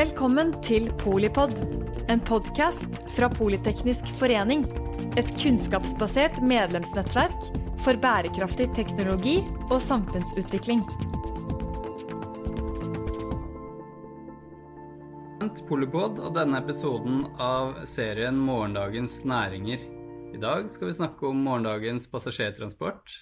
[0.00, 1.50] Velkommen til Polipod,
[2.08, 4.62] en podkast fra Politeknisk forening.
[5.20, 7.50] Et kunnskapsbasert medlemsnettverk
[7.84, 9.34] for bærekraftig teknologi
[9.66, 10.80] og samfunnsutvikling.
[15.68, 19.84] Polipod og denne episoden av serien Morgendagens næringer.
[20.32, 23.18] I dag skal vi snakke om morgendagens passasjertransport.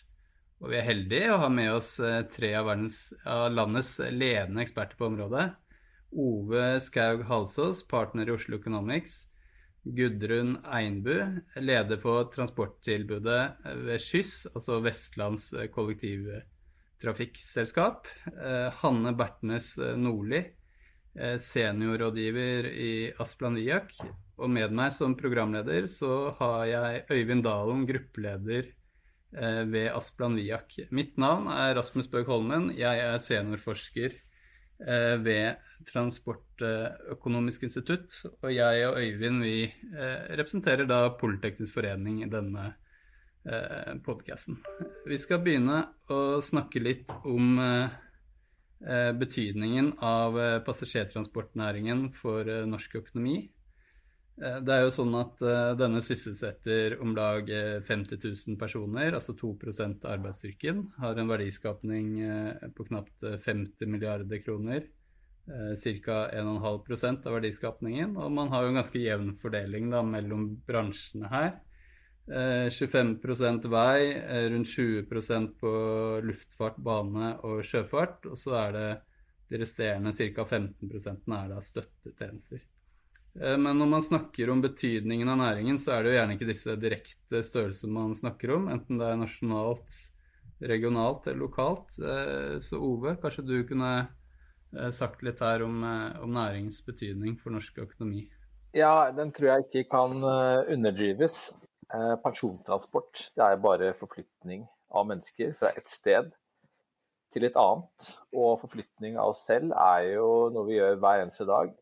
[0.62, 4.62] Og vi er heldige å ha med oss eh, tre av, verdens, av landets ledende
[4.62, 5.56] eksperter på området.
[6.10, 9.26] Ove Skaug Halsås, partner i Oslo Economics.
[9.84, 13.52] Gudrun Einbu, leder for transporttilbudet
[13.84, 18.06] ved Skyss, altså Vestlands kollektivtrafikkselskap.
[18.26, 20.44] Eh, Hanne Bertnes Nordli,
[21.14, 23.92] eh, seniorrådgiver i Asplan Viak.
[24.38, 28.64] Og med meg som programleder så har jeg Øyvind Dalen, gruppeleder
[29.36, 30.72] eh, ved Asplan Viak.
[30.90, 32.76] Mitt navn er Rasmus Bøg Holmen.
[32.76, 34.27] Jeg er seniorforsker Eh,
[34.78, 38.14] ved Transportøkonomisk institutt.
[38.42, 42.68] Og jeg og Øyvind vi eh, representerer da Politeknisk forening i denne
[43.42, 44.60] eh, podkasten.
[45.06, 45.80] Vi skal begynne
[46.10, 47.58] å snakke litt om
[49.18, 53.48] betydningen av passasjertransportnæringen for norsk økonomi.
[54.38, 55.40] Det er jo sånn at
[55.80, 57.48] denne sysselsetter om lag
[57.82, 60.84] 50 000 personer, altså 2% av arbeidsstyrken.
[61.02, 62.12] Har en verdiskapning
[62.76, 64.86] på knapt 50 milliarder kroner.
[65.48, 66.18] Ca.
[66.38, 68.14] 1,5% av verdiskapningen.
[68.20, 71.52] Og man har jo en ganske jevn fordeling da, mellom bransjene her.
[72.28, 74.00] 25% vei,
[74.52, 75.76] rundt 20% på
[76.30, 78.28] luftfart, bane og sjøfart.
[78.30, 78.88] Og så er det
[79.50, 80.44] de resterende ca.
[80.46, 82.60] 15% er da støttetjenester.
[83.42, 86.48] Eh, men når man snakker om betydningen av næringen, så er det jo gjerne ikke
[86.48, 89.98] disse direkte størrelsene man snakker om, enten det er nasjonalt,
[90.58, 91.98] regionalt eller lokalt.
[92.02, 95.84] Eh, så Ove, kanskje du kunne eh, sagt litt her om,
[96.24, 98.26] om næringens betydning for norsk økonomi?
[98.76, 101.54] Ja, den tror jeg ikke kan underdrives.
[102.20, 106.28] Persontransport det er bare forflytning av mennesker fra et sted
[107.32, 108.08] til et annet.
[108.36, 111.72] Og forflytning av oss selv er jo noe vi gjør hver eneste dag.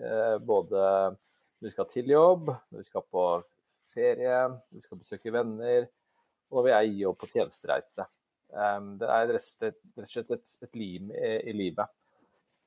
[0.00, 0.84] Eh, både
[1.14, 3.24] når vi skal til jobb, når vi skal på
[3.94, 5.88] ferie, når vi skal besøke venner,
[6.50, 8.06] og når vi er i jobb på tjenestereise.
[8.54, 9.64] Det er rett
[9.98, 11.90] og slett et, et lim i, i livet.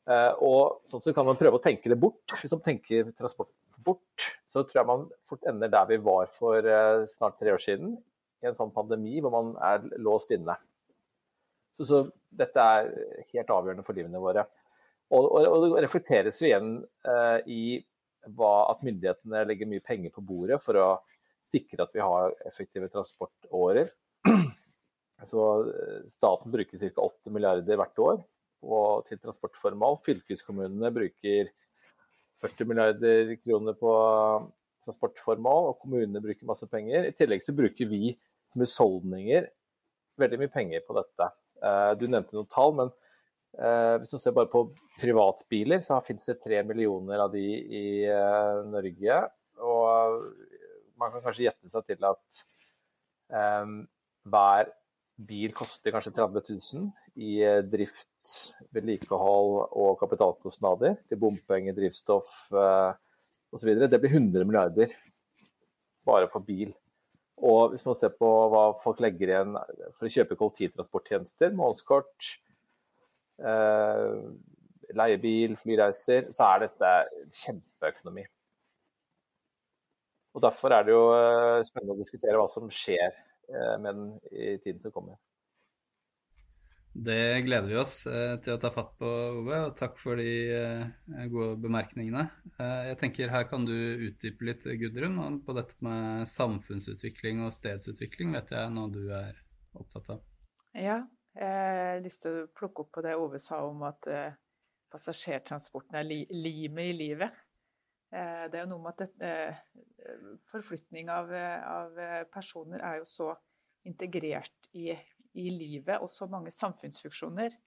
[0.08, 2.36] Eh, og sånn så kan man prøve å tenke det bort.
[2.40, 3.52] Hvis man tenker transport
[3.84, 7.62] bort, så tror jeg man fort ender der vi var for eh, snart tre år
[7.64, 7.98] siden,
[8.44, 10.56] i en sånn pandemi hvor man er låst inne.
[11.76, 12.92] Så, så dette er
[13.34, 14.46] helt avgjørende for livene våre.
[15.14, 16.72] Og, og, og det reflekteres jo igjen
[17.08, 17.62] eh, i
[18.28, 20.88] hva, at myndighetene legger mye penger på bordet for å
[21.48, 23.94] sikre at vi har effektive transportårer.
[25.32, 27.08] Så eh, Staten bruker ca.
[27.08, 28.20] 8 milliarder hvert år
[28.68, 30.02] og, til transportformål.
[30.06, 31.54] Fylkeskommunene bruker
[32.44, 33.94] 40 milliarder kroner på
[34.88, 37.08] transportformål, og kommunene bruker masse penger.
[37.08, 38.14] I tillegg så bruker vi
[38.52, 39.50] som husholdninger
[40.22, 41.32] veldig mye penger på dette.
[41.64, 42.94] Eh, du nevnte noen tall, men
[43.58, 44.68] hvis du ser bare på
[45.02, 49.20] privatbiler, så finnes det tre millioner av de i eh, Norge.
[49.66, 50.28] Og
[50.98, 52.42] man kan kanskje gjette seg til at
[53.34, 53.74] eh,
[54.30, 54.72] hver
[55.28, 58.34] bil koster kanskje 30 000 i drift,
[58.76, 62.92] vedlikehold og kapitalkostnader til bompenger, drivstoff eh,
[63.54, 63.74] osv.
[63.88, 64.94] Det blir 100 milliarder
[66.08, 66.76] bare for bil.
[67.38, 69.58] Og hvis man ser på hva folk legger igjen
[69.98, 72.47] for å kjøpe kollektivtransporttjenester, månedskort, Eh,
[74.98, 76.92] leiebil, flyreiser, så er dette
[77.42, 78.26] kjempeøkonomi.
[80.38, 84.12] Og Derfor er det jo eh, spennende å diskutere hva som skjer eh, med den
[84.30, 85.18] i tiden som kommer.
[86.98, 89.10] Det gleder vi oss til å ta fatt på,
[89.44, 90.32] Ove, og takk for de
[91.30, 92.24] gode bemerkningene.
[92.58, 93.76] Jeg tenker Her kan du
[94.08, 98.34] utdype litt, Gudrun, på dette med samfunnsutvikling og stedsutvikling.
[98.34, 99.38] vet jeg noe du er
[99.78, 100.26] opptatt av?
[100.74, 101.04] Ja,
[101.38, 104.38] jeg har lyst til å plukke opp på det Ove sa om at eh,
[104.92, 107.44] passasjertransporten er li limet i livet.
[108.10, 109.62] Eh, det er jo noe med at det, eh,
[110.48, 112.02] forflytning av, av,
[112.34, 113.32] personer er jo så
[113.88, 117.58] integrert i, i, livet og så mange samfunnsfunksjoner.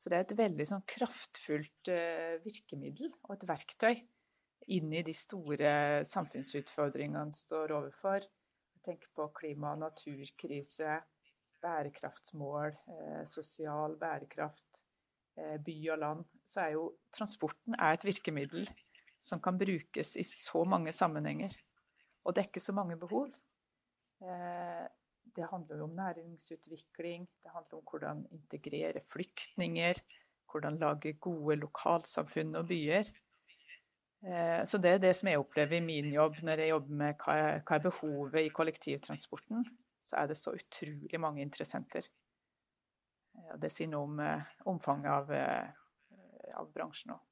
[0.00, 1.90] Så det er et veldig sånn kraftfullt
[2.40, 3.98] virkemiddel og et verktøy
[4.72, 5.72] inn i de store
[6.08, 8.24] samfunnsutfordringene står overfor.
[8.24, 11.02] Jeg tenker på klima- og naturkrise,
[11.62, 14.82] bærekraftsmål, eh, sosial bærekraft,
[15.36, 18.68] eh, by og land, så er jo transporten er et virkemiddel
[19.20, 21.52] som kan brukes i så mange sammenhenger
[22.24, 23.28] og dekke så mange behov.
[24.22, 24.86] Eh,
[25.36, 30.00] det handler jo om næringsutvikling, det handler om hvordan integrere flyktninger,
[30.50, 33.04] hvordan lage gode lokalsamfunn og byer.
[34.66, 37.76] Så det er det som jeg opplever i min jobb når jeg jobber med hva
[37.76, 39.64] er behovet i kollektivtransporten.
[40.00, 42.06] Så er det så utrolig mange interessenter.
[43.60, 44.20] Det sier noe om
[44.72, 45.32] omfanget av,
[46.60, 47.26] av bransjen òg.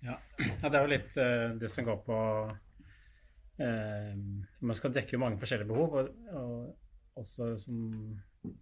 [0.00, 0.14] Ja.
[0.40, 1.16] det er jo litt
[1.60, 2.18] det som går på
[3.60, 4.14] eh,
[4.64, 5.98] Man skal dekke mange forskjellige behov.
[6.00, 7.82] Og, og også som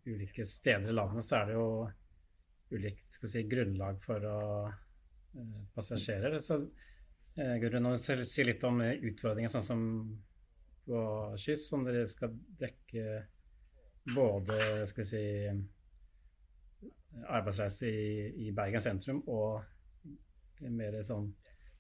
[0.08, 1.68] ulike steder i landet så er det jo
[2.74, 4.38] ulikt si, grunnlag for å
[4.68, 6.38] eh, passasjerer.
[6.44, 6.60] Så
[7.38, 9.84] eh, Gudrun, si litt om utfordringen sånn som
[10.88, 11.00] på
[11.36, 13.04] Skyss, som dere skal dekke
[14.14, 15.24] både skal vi si,
[17.26, 19.64] arbeidsreise i, i Bergen sentrum og
[20.74, 21.30] mer sånn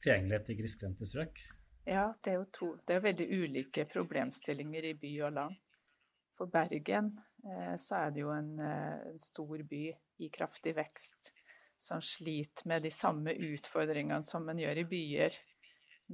[0.02, 1.40] tilgjengelighet i grisgrendte strøk?
[1.88, 2.68] Ja, det er jo to.
[2.84, 5.58] Det er veldig ulike problemstillinger i by og land.
[6.36, 9.84] For Bergen eh, så er det jo en, eh, en, stor by
[10.22, 11.32] i kraftig vekst
[11.78, 15.38] som sliter med de samme utfordringene som man gjør i byer,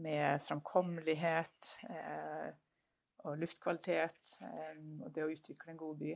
[0.05, 2.49] med framkommelighet eh,
[3.25, 6.15] og luftkvalitet eh, og det å utvikle en god by.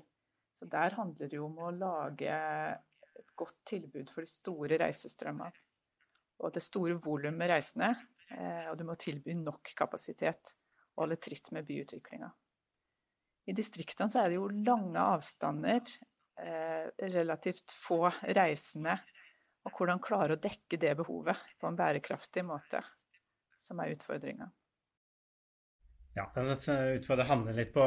[0.58, 2.37] Så der handler det jo om å lage
[3.19, 5.66] et godt tilbud for de store reisestrømmene.
[6.38, 7.93] Og det store volumet reisende
[8.28, 10.52] Eh, og du må tilby nok kapasitet
[10.96, 12.28] og holde tritt med byutviklinga.
[13.49, 15.81] I distriktene så er det jo lange avstander,
[16.37, 18.99] eh, relativt få reisende.
[19.64, 22.82] Og hvordan klare å dekke det behovet på en bærekraftig måte,
[23.56, 24.50] som er utfordringa.
[26.19, 27.85] Ja, den utfordrer Hanne litt på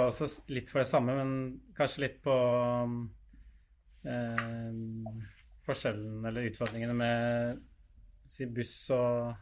[0.55, 1.31] litt for det samme, men
[1.75, 2.35] kanskje litt på
[4.07, 4.77] eh,
[5.65, 7.59] forskjellen eller utfordringene med
[8.31, 9.33] si, buss og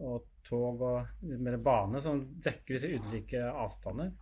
[0.00, 4.14] og tog og mer bane som dekker disse ulike avstander?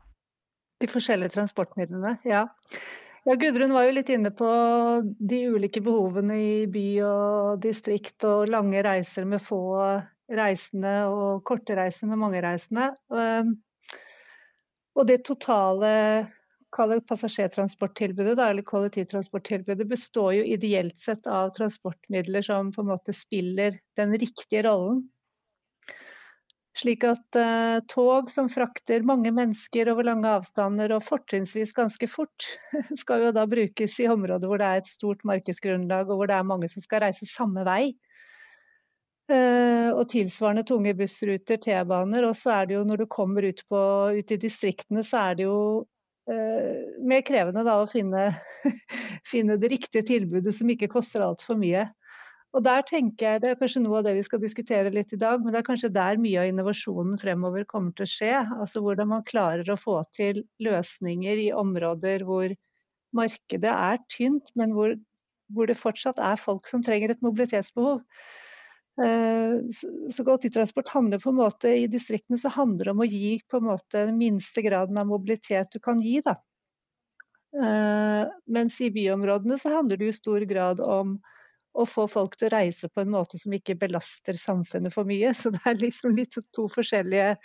[0.83, 2.45] De forskjellige transportmidlene, ja.
[3.27, 4.49] Ja, Gudrun var jo litt inne på
[5.03, 9.63] de ulike behovene i by og distrikt, og lange reiser med få
[10.29, 12.91] reisende og korte reiser med mange reisende.
[13.13, 13.55] Ehm,
[14.99, 15.93] og det totale
[17.09, 24.13] passasjertransporttilbudet, eller kollektivtransporttilbudet, består jo ideelt sett av transportmidler som på en måte spiller den
[24.21, 25.07] riktige rollen
[26.79, 32.51] slik at uh, tog som frakter mange mennesker over lange avstander og fortrinnsvis ganske fort,
[33.03, 36.39] skal jo da brukes i områder hvor det er et stort markedsgrunnlag og hvor det
[36.39, 37.97] er mange som skal reise samme vei.
[39.29, 42.25] Uh, og tilsvarende tunge bussruter, T-baner.
[42.25, 43.81] Og så er det jo når du kommer ut, på,
[44.17, 45.59] ut i distriktene, så er det jo
[46.33, 48.31] uh, mer krevende da å finne,
[49.33, 51.91] finne det riktige tilbudet som ikke koster altfor mye.
[52.57, 55.21] Og der tenker jeg, Det er kanskje noe av det vi skal diskutere litt i
[55.21, 58.33] dag, men det er kanskje der mye av innovasjonen fremover kommer til å skje.
[58.57, 62.57] Altså Hvordan man klarer å få til løsninger i områder hvor
[63.13, 64.97] markedet er tynt, men hvor,
[65.53, 68.01] hvor det fortsatt er folk som trenger et mobilitetsbehov.
[68.99, 69.61] Eh,
[70.11, 73.61] så kollektivtransport handler på en måte i distriktene så handler det om å gi på
[73.61, 76.21] en måte den minste graden av mobilitet du kan gi.
[76.25, 76.35] da.
[77.57, 81.19] Eh, mens i byområdene så handler det i stor grad om
[81.79, 85.31] å få folk til å reise på en måte som ikke belaster samfunnet for mye.
[85.35, 87.37] Så det er liksom litt to forskjellige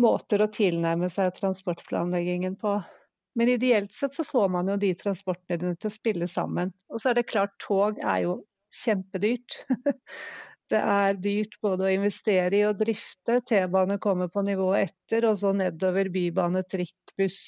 [0.00, 2.80] måter å tilnærme seg transportplanleggingen på.
[3.38, 6.72] Men ideelt sett så får man jo de transportmidlene til å spille sammen.
[6.90, 8.40] Og så er det klart, tog er jo
[8.84, 9.60] kjempedyrt.
[10.70, 13.40] Det er dyrt både å investere i og drifte.
[13.42, 17.40] T-bane kommer på nivået etter, og så nedover bybane, trikk, buss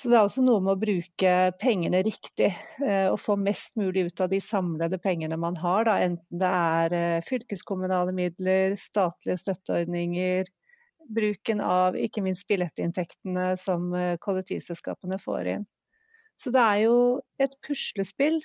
[0.00, 2.48] så det er også noe med å bruke pengene riktig
[2.82, 5.86] eh, og få mest mulig ut av de samlede pengene man har.
[5.86, 5.94] Da.
[6.02, 10.50] Enten det er eh, fylkeskommunale midler, statlige støtteordninger,
[11.14, 15.68] bruken av ikke minst billettinntektene som eh, kollektivselskapene får inn.
[16.40, 16.96] Så det er jo
[17.40, 18.40] et puslespill,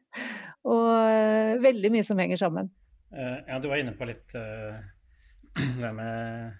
[0.74, 2.70] og veldig mye som henger sammen.
[3.10, 4.32] Ja, du var inne på litt
[5.82, 6.56] det med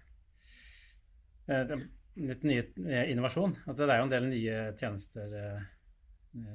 [2.14, 3.54] litt ny eh, innovasjon.
[3.66, 5.62] At det er jo en del nye tjenester, eh,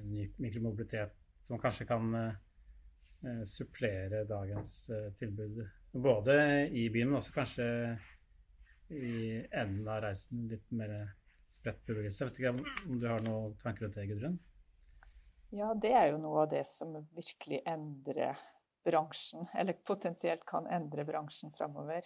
[0.06, 4.78] ny mikromobilitet, som kanskje kan eh, supplere dagens
[5.20, 5.64] tilbud.
[5.96, 7.68] Både i byen, men også kanskje
[8.94, 11.16] i enden av reisen litt mer
[11.56, 12.28] spredt bevegelse.
[12.30, 14.38] Vet ikke om du har noen tanker om det, Gudrun?
[15.56, 18.40] Ja, det er jo noe av det som virkelig endrer
[18.86, 22.06] bransjen, eller potensielt kan endre bransjen framover.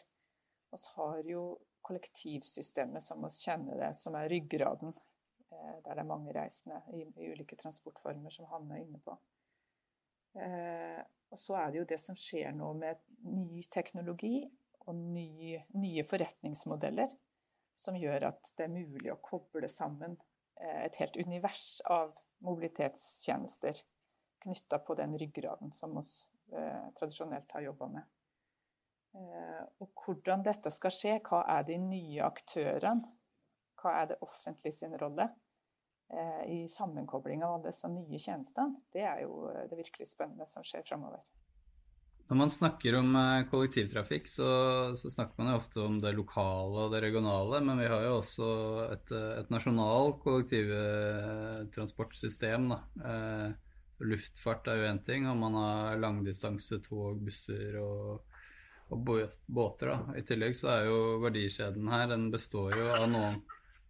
[0.71, 1.43] Vi har jo
[1.81, 4.93] kollektivsystemet som vi kjenner det, som er ryggraden.
[5.49, 9.17] Eh, der det er mange reisende i, i ulike transportformer, som Hanne er inne på.
[10.37, 14.43] Eh, og så er det jo det som skjer nå med ny teknologi
[14.85, 17.11] og ny, nye forretningsmodeller,
[17.79, 20.17] som gjør at det er mulig å koble sammen
[20.59, 22.13] eh, et helt univers av
[22.45, 23.83] mobilitetstjenester
[24.43, 26.05] knytta på den ryggraden som vi
[26.55, 28.15] eh, tradisjonelt har jobba med.
[29.81, 33.07] Og hvordan dette skal skje, hva er de nye aktørene?
[33.81, 35.25] Hva er det offentlige sin rolle?
[36.45, 38.83] I sammenkobling av alle disse nye tjenestene.
[38.93, 41.25] Det er jo det virkelig spennende som skjer framover.
[42.29, 44.45] Når man snakker om eh, kollektivtrafikk, så,
[44.99, 48.19] så, snakker man jo ofte om det lokale og det regionale, men vi har jo
[48.19, 48.49] også
[48.93, 49.09] et,
[49.41, 52.69] et nasjonalt kollektivtransportsystem.
[52.69, 52.77] Da.
[53.09, 53.49] Eh,
[54.13, 58.21] luftfart er jo én ting, og man har langdistanse tog, busser og,
[58.93, 58.97] og
[59.49, 59.89] båter.
[59.89, 59.97] Da.
[60.21, 63.41] I tillegg så er jo verdikjeden her, den består jo av noen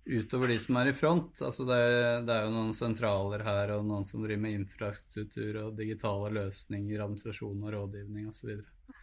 [0.09, 1.41] utover de som er i front.
[1.45, 1.79] Altså det,
[2.27, 7.03] det, er jo noen sentraler her og noen som driver med infrastruktur og digitale løsninger,
[7.03, 8.55] administrasjon og rådgivning osv.
[8.57, 8.95] Så,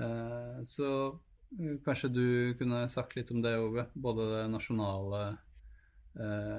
[0.00, 0.90] uh, så
[1.84, 2.26] kanskje du
[2.58, 3.88] kunne sagt litt om det, Ove.
[3.94, 5.24] Både det nasjonale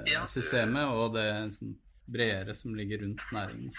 [0.07, 0.21] ja.
[0.31, 1.25] systemet og det
[1.57, 1.73] sånn,
[2.07, 3.73] bredere som ligger rundt næringen.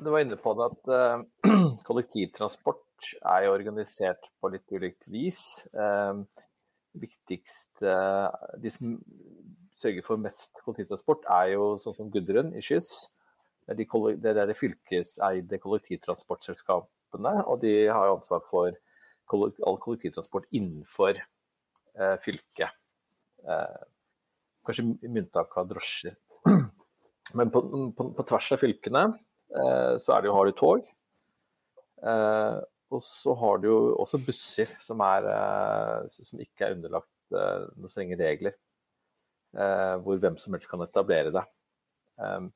[0.00, 0.90] Du var inne på det at
[1.88, 5.42] kollektivtransport er jo organisert på litt ulikt vis.
[6.98, 7.92] Viktigste
[8.60, 8.96] De som
[9.78, 12.92] sørger for mest kollektivtransport, er jo sånn som Gudrun i Skyss.
[13.66, 13.86] Det
[14.28, 18.76] er de fylkeseide kollektivtransportselskapene, og de har jo ansvar for
[19.32, 22.74] all kollektivtransport innenfor eh, fylket.
[23.48, 23.84] Eh,
[24.66, 26.18] kanskje med unntak av drosjer.
[27.38, 27.62] Men på,
[27.96, 30.84] på, på, tvers av fylkene eh, så det, har du tog.
[32.92, 37.64] Og så har du jo også busser som, er, eh, som ikke er underlagt eh,
[37.76, 38.56] noen strenge regler.
[39.52, 41.42] Eh, hvor hvem som helst kan etablere det.
[42.24, 42.48] Ehm,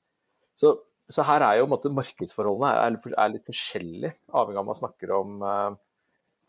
[0.56, 0.72] så,
[1.12, 2.70] så her er jo måte, markedsforholdene
[3.12, 5.44] er, litt forskjellige, avhengig av om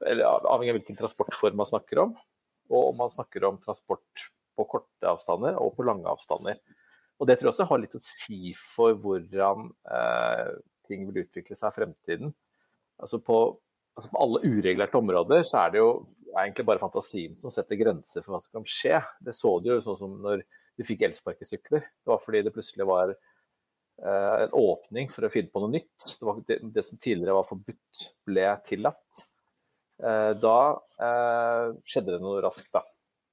[0.07, 2.15] avhengig av hvilken transportform man snakker om.
[2.71, 4.27] Og om man snakker om transport
[4.57, 6.59] på korte avstander og på lange avstander.
[7.17, 10.51] Og Det tror jeg også har litt å si for hvordan eh,
[10.87, 12.33] ting vil utvikle seg i fremtiden.
[13.01, 13.39] Altså på,
[13.97, 15.91] altså på alle uregulerte områder så er det jo
[16.37, 18.99] egentlig bare fantasien som setter grenser for hva som kan skje.
[19.25, 20.43] Det så du jo sånn som når
[20.77, 21.81] du fikk elsparkesykler.
[21.81, 26.05] Det var fordi det plutselig var eh, en åpning for å finne på noe nytt.
[26.19, 29.23] Det, det, det som tidligere var forbudt, ble tillatt.
[29.97, 30.59] Eh, da
[31.07, 32.83] eh, skjedde det noe raskt, da.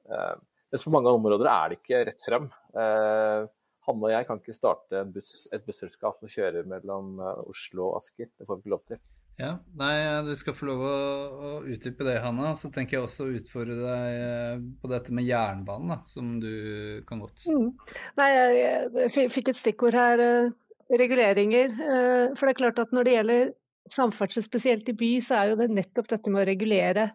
[0.08, 0.32] Eh,
[0.72, 2.48] mens på mange områder er det ikke rett frem.
[2.72, 3.44] Eh,
[3.84, 8.00] Hanne og jeg kan ikke starte buss, et busselskap og kjøre mellom eh, Oslo og
[8.00, 8.32] Asker.
[8.32, 9.04] Det får vi ikke lov til.
[9.40, 9.94] Ja, nei,
[10.28, 10.96] Du skal få lov å,
[11.34, 12.52] å utdype det, Hanna.
[12.58, 17.02] Så tenker jeg også å utfordre deg eh, på dette med jernbanen, da, som du
[17.08, 17.48] kan godt.
[17.50, 17.72] Mm.
[18.20, 20.22] Nei, jeg, fikk et stikkord her.
[20.22, 20.52] Eh,
[20.92, 21.72] reguleringer.
[21.72, 23.50] Eh, for det er klart at når det gjelder
[23.92, 27.10] samferdsel, spesielt i by, så er jo det nettopp dette med å regulere.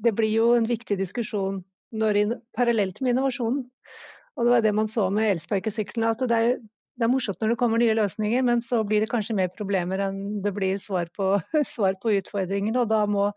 [0.00, 1.62] Det blir jo en viktig diskusjon
[1.94, 3.64] når, parallelt med innovasjonen.
[4.34, 6.56] Og det var det man så med elsparkesyklene, at det er
[6.94, 10.02] det er morsomt når det kommer nye løsninger, men så blir det kanskje mer problemer
[10.06, 11.32] enn det blir svar på,
[11.74, 12.84] svar på utfordringene.
[12.84, 13.30] Og da må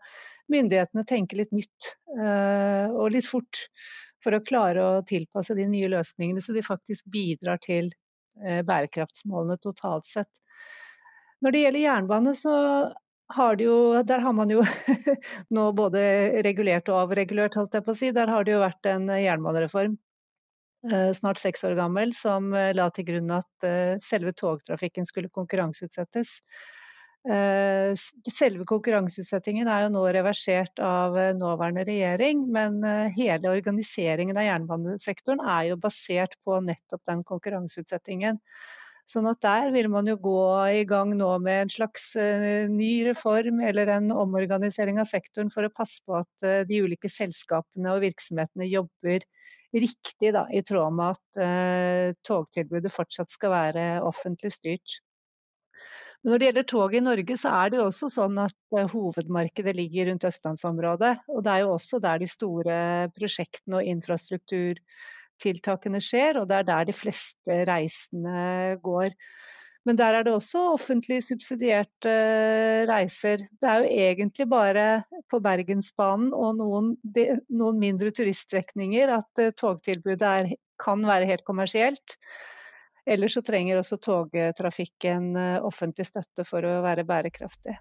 [0.52, 3.66] myndighetene tenke litt nytt uh, og litt fort
[4.22, 7.90] for å klare å tilpasse de nye løsningene, så de faktisk bidrar til
[8.44, 10.30] uh, bærekraftsmålene totalt sett.
[11.42, 12.54] Når det gjelder jernbane, så
[13.34, 13.74] har jo,
[14.06, 14.62] der har man jo
[15.54, 16.00] nå både
[16.46, 18.14] regulert og avregulert, holdt jeg på å si.
[18.14, 20.07] Der har det jo vært en jernbanereform Eh,
[21.14, 26.40] snart seks år gammel, som eh, la til grunn at eh, selve togtrafikken skulle konkurranseutsettes.
[27.28, 32.78] Selve konkurranseutsettingen er jo nå reversert av nåværende regjering, men
[33.12, 38.38] hele organiseringen av jernbanesektoren er jo basert på nettopp den konkurranseutsettingen.
[39.10, 40.46] Sånn at der vil man jo gå
[40.78, 42.14] i gang nå med en slags
[42.70, 47.98] ny reform eller en omorganisering av sektoren for å passe på at de ulike selskapene
[47.98, 49.26] og virksomhetene jobber
[49.74, 54.88] riktig, da, i tråd med at eh, togtilbudet fortsatt skal være offentlig styrt.
[56.22, 58.90] Men når det gjelder tog i Norge, så er det jo også sånn at eh,
[58.90, 61.14] hovedmarkedet ligger rundt østlandsområdet.
[61.30, 62.76] Og det er jo også der de store
[63.14, 68.38] prosjektene og infrastrukturtiltakene skjer, og det er der de fleste reisende
[68.82, 69.10] går.
[69.88, 73.46] Men der er det også offentlig subsidierte eh, reiser.
[73.56, 74.84] Det er jo egentlig bare
[75.32, 76.90] på Bergensbanen og noen,
[77.48, 82.18] noen mindre turiststrekninger at uh, togtilbudet er, kan være helt kommersielt.
[83.08, 87.78] Ellers så trenger også togtrafikken uh, offentlig støtte for å være bærekraftig.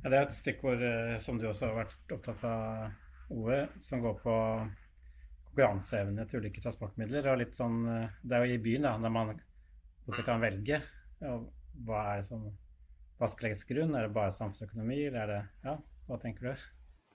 [0.00, 0.86] Ja, det er et stikkord
[1.20, 2.88] som du også har vært opptatt av,
[3.30, 4.32] Ove, som går på
[5.50, 7.28] konkurranseevne til ulike transportmidler.
[7.30, 7.84] Og litt sånn,
[8.24, 9.36] det er jo i byen da, når man
[10.10, 10.82] at du kan velge.
[11.20, 12.50] hva er det som
[13.20, 13.94] hva skal legges grunn?
[13.94, 15.74] Er det bare samfunnsøkonomi, eller er det Ja,
[16.08, 16.68] hva tenker du?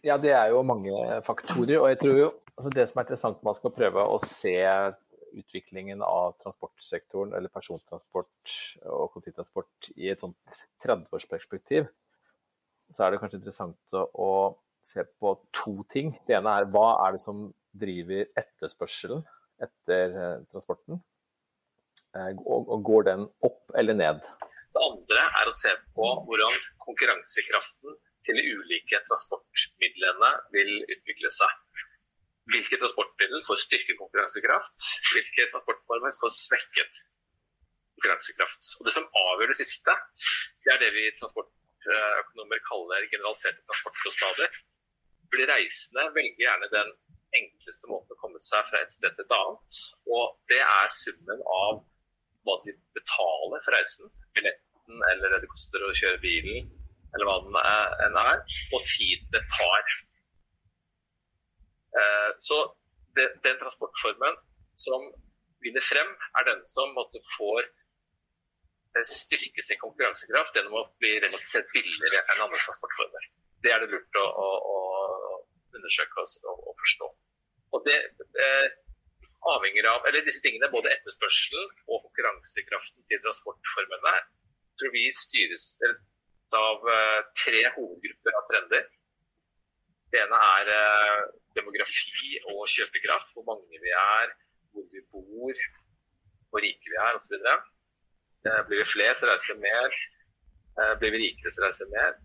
[0.06, 0.94] Ja, det er jo mange
[1.26, 1.80] faktorer.
[1.80, 4.54] Og jeg tror jo altså det som er interessant man skal prøve å se
[5.36, 8.54] utviklingen av transportsektoren, eller persontransport
[8.86, 11.90] og kollektivtransport, i et sånt 30-årsperspektiv,
[12.94, 14.30] så er det kanskje interessant å
[14.86, 16.14] se på to ting.
[16.28, 19.26] Det ene er hva er det som driver etterspørselen
[19.66, 21.02] etter eh, transporten?
[22.16, 24.28] Eh, og, går den opp eller ned?
[24.76, 31.82] Det andre er å se på hvordan konkurransekraften til de ulike transportmidlene vil utvikle seg.
[32.54, 34.88] Hvilke transportmiddel får styrket konkurransekraft?
[35.12, 37.02] Hvilke transportformer får svekket
[37.96, 38.76] konkurransekraft?
[38.80, 39.96] Og Det som avgjør det siste,
[40.64, 44.62] det er det vi transportøkonomer kaller generaliserte transportkostnader.
[45.34, 46.94] Fordi Reisende velger gjerne den
[47.36, 49.82] enkleste måten å komme seg fra et sted til et annet.
[50.08, 51.82] Og det er summen av
[52.46, 56.68] hva de betaler for reisen, billetten eller det koster å kjøre bilen,
[57.16, 57.58] eller hva den
[58.06, 58.42] enn er,
[58.76, 59.96] og tiden det tar.
[62.02, 62.60] Eh, så
[63.16, 64.38] det, den transportformen
[64.82, 65.08] som
[65.64, 71.54] vinner frem, er den som måtte får eh, styrke sin konkurransekraft gjennom å bli relativt
[71.54, 73.30] sett billigere enn andre transportformer.
[73.64, 74.78] Det er det lurt å, å, å
[75.78, 77.12] undersøke og, og, forstå.
[77.76, 77.98] Og det
[78.44, 78.68] eh,
[79.54, 84.16] avhenger av, eller Disse tingene, både etterspørselen og konkurransekraften til transportformene,
[84.80, 85.72] tror vi styres
[86.56, 88.88] av eh, tre hovedgrupper av trender.
[90.14, 91.22] Det ene er eh,
[91.58, 94.34] demografi og kjøpekraft, hvor mange vi er,
[94.74, 95.64] hvor vi bor,
[96.50, 97.38] hvor rike vi er osv.
[97.38, 100.04] Eh, blir vi flere, så reiser vi mer.
[101.00, 102.18] Blir vi rikere, så reiser vi mer.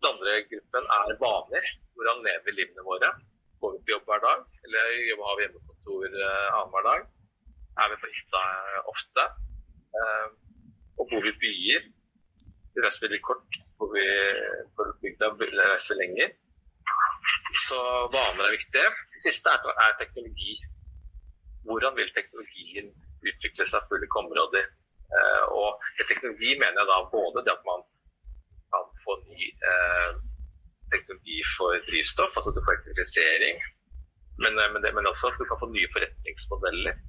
[0.00, 1.66] Den andre gruppen er vaner.
[1.92, 3.10] Hvordan lever livene våre?
[3.60, 4.86] Går vi på jobb hver dag, eller
[5.26, 7.02] har vi hjemmekontor uh, annenhver dag?
[7.82, 9.24] Er vi på hytta uh, ofte?
[9.96, 10.28] Uh,
[10.98, 11.88] og bor i byer?
[12.72, 13.60] Vi reiser veldig kort.
[13.78, 14.04] Bor vi
[14.76, 16.34] på bygda, reiser vi lenger.
[17.68, 17.78] Så
[18.14, 18.90] vaner er viktige.
[19.14, 20.54] Det siste er, er teknologi.
[21.68, 24.70] Hvordan vil teknologien utvikle seg på ulike områder?
[25.52, 27.84] Og teknologi mener jeg da både det at man
[28.72, 30.10] kan få ny eh,
[30.94, 33.56] teknologi for drivstoff, altså du får elektrifisering.
[34.38, 37.00] Men, eh, men, det, men, også at du kan få nye forretningsmodeller.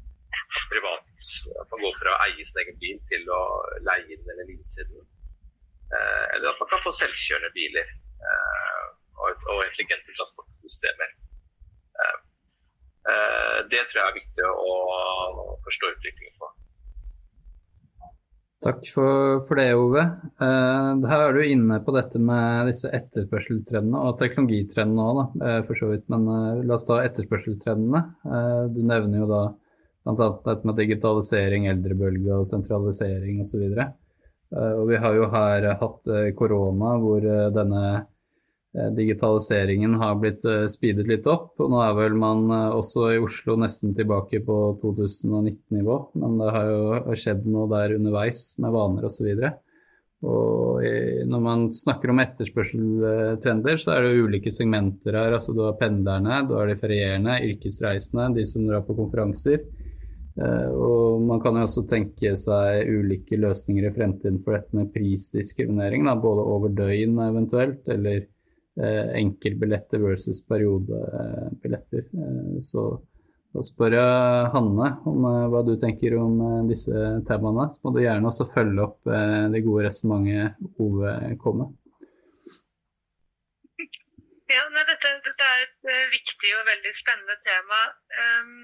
[0.71, 1.27] Privat.
[1.61, 3.41] At man går fra å eie sin egen bil til å
[3.85, 5.05] leie den eller lease den.
[5.93, 7.85] Eh, eller at man kan få selvkjørende biler
[8.29, 8.85] eh,
[9.21, 11.13] og, og, intelligente transportsystemer.
[12.01, 12.17] Eh,
[13.13, 14.73] eh, det tror jeg er viktig å
[15.67, 16.49] forstå utviklingen på.
[18.63, 20.03] Takk for, for, det, Ove.
[20.39, 25.79] Uh, her er du inne på dette med disse etterspørselstrendene og teknologitrendene òg, uh, for
[25.79, 26.05] så vidt.
[26.13, 28.03] Men uh, la oss ta etterspørselstrendene.
[28.71, 29.41] du nevner jo da
[30.03, 30.29] bl.a.
[30.47, 33.67] dette med digitalisering, eldrebølge og sentralisering osv.
[33.67, 33.91] Og, så
[34.53, 37.23] og vi har jo her hatt korona hvor
[37.55, 38.12] denne Eh,
[38.73, 41.51] digitaliseringen har blitt eh, speedet litt opp.
[41.61, 45.97] og Nå er vel man eh, også i Oslo nesten tilbake på 2019-nivå.
[46.17, 49.29] Men det har jo skjedd noe der underveis med vaner osv.
[50.23, 55.35] Når man snakker om etterspørseltrender, så er det ulike segmenter her.
[55.35, 59.65] altså Du har pendlerne, du har de ferierende, yrkesreisende, de som drar på konferanser.
[60.39, 66.07] Og Man kan jo også tenke seg ulike løsninger i fremtiden for dette med prisdiskriminering.
[66.07, 68.32] Da, både over døgn eventuelt, eller Eh,
[68.81, 72.07] enkeltbilletter versus periodebilletter.
[72.13, 72.85] Eh, så
[73.53, 77.67] da spør jeg Hanne om eh, hva du tenker om disse temaene.
[77.69, 78.99] Så må du gjerne også følge opp
[79.53, 81.79] det gode resonnementet Ove kom med.
[84.53, 87.79] Ja, nei, dette, dette, er et viktig og veldig spennende tema.
[88.13, 88.57] Um,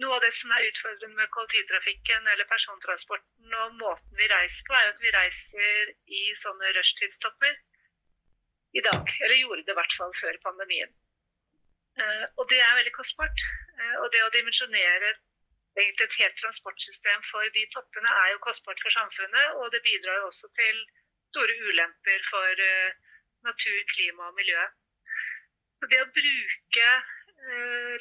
[0.00, 4.76] noe av det som er utfordrende med kollektivtrafikken eller persontransporten og måten vi reiser på,
[4.78, 7.58] er at vi reiser i sånne rushtidstopper
[8.78, 9.04] i dag.
[9.22, 10.92] Eller gjorde det i hvert fall før pandemien.
[11.98, 13.44] Uh, og det er veldig kostbart.
[13.78, 15.14] Uh, og det å dimensjonere
[15.78, 20.18] egentlig et helt transportsystem for de toppene er jo kostbart for samfunnet, og det bidrar
[20.20, 20.82] jo også til
[21.30, 22.90] store ulemper for uh,
[23.46, 24.66] natur, klima og miljø.
[25.80, 26.90] Så det å bruke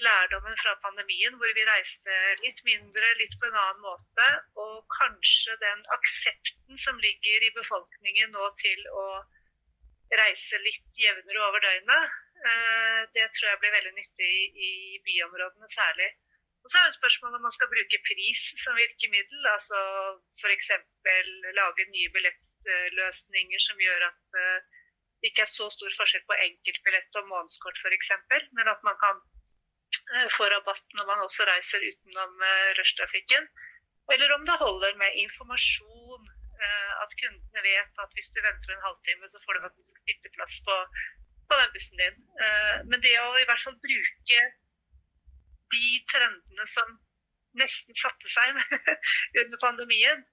[0.03, 4.25] lærdommen fra pandemien, hvor vi reiste litt mindre, litt på en annen måte,
[4.59, 9.05] og kanskje den aksepten som ligger i befolkningen nå til å
[10.17, 12.17] reise litt jevnere over døgnet.
[12.39, 14.33] Eh, det tror jeg blir veldig nyttig
[14.69, 14.71] i
[15.05, 16.09] byområdene særlig.
[16.63, 19.47] Og så er det spørsmålet om man skal bruke pris som virkemiddel.
[19.53, 19.79] Altså
[20.41, 20.71] f.eks.
[21.59, 24.59] lage nye billettløsninger som gjør at eh,
[25.19, 28.13] det ikke er så stor forskjell på enkeltbillett og månedskort f.eks.,
[28.55, 29.21] men at man kan
[30.15, 32.45] eh, få rabatt når man også reiser utenom
[32.79, 33.49] rushtrafikken.
[34.09, 36.29] Eller om det holder med informasjon
[37.03, 40.75] at kundene vet at hvis du venter en halvtime, så får du faktisk sitteplass på,
[41.49, 42.17] på den bussen din.
[42.43, 44.41] Eh, men det å i hvert fall bruke
[45.75, 46.97] de trendene som
[47.59, 48.59] nesten satte seg
[49.41, 50.23] under pandemien,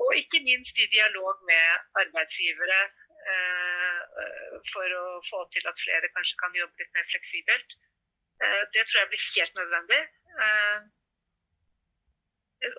[0.00, 2.80] og ikke minst i dialog med arbeidsgivere
[3.32, 4.00] eh,
[4.72, 7.78] for å få til at flere kanskje kan jobbe litt mer fleksibelt.
[8.42, 9.98] Det tror jeg blir helt nødvendig.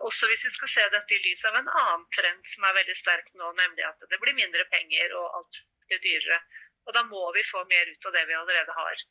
[0.08, 2.96] Også hvis vi skal se dette i lys av en annen trend som er veldig
[3.00, 6.39] sterk nå, nemlig at det blir mindre penger og alt blir dyrere.
[6.88, 9.06] Og da må vi få mer ut av det vi allerede har.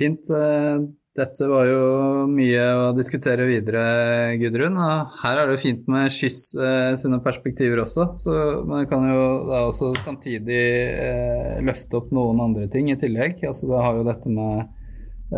[0.00, 0.32] Fint.
[1.18, 1.80] Dette var jo
[2.30, 3.80] mye å diskutere videre,
[4.38, 4.76] Gudrun.
[5.20, 8.06] Her er det fint med Skyss eh, sine perspektiver også.
[8.22, 8.36] Så
[8.68, 13.42] man kan jo da også samtidig eh, løfte opp noen andre ting i tillegg.
[13.42, 14.68] Altså det har jo dette med eh,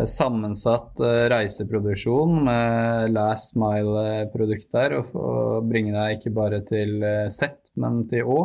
[0.09, 4.97] sammensatt eh, reiseproduksjon med last mile-produkter.
[4.99, 8.41] Og, og bringe deg ikke bare til eh, Z, men til Å.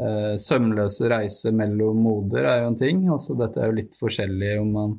[0.00, 3.04] Eh, sømløse reiser mellom moder er jo en ting.
[3.12, 4.96] Også dette er jo litt forskjellig om man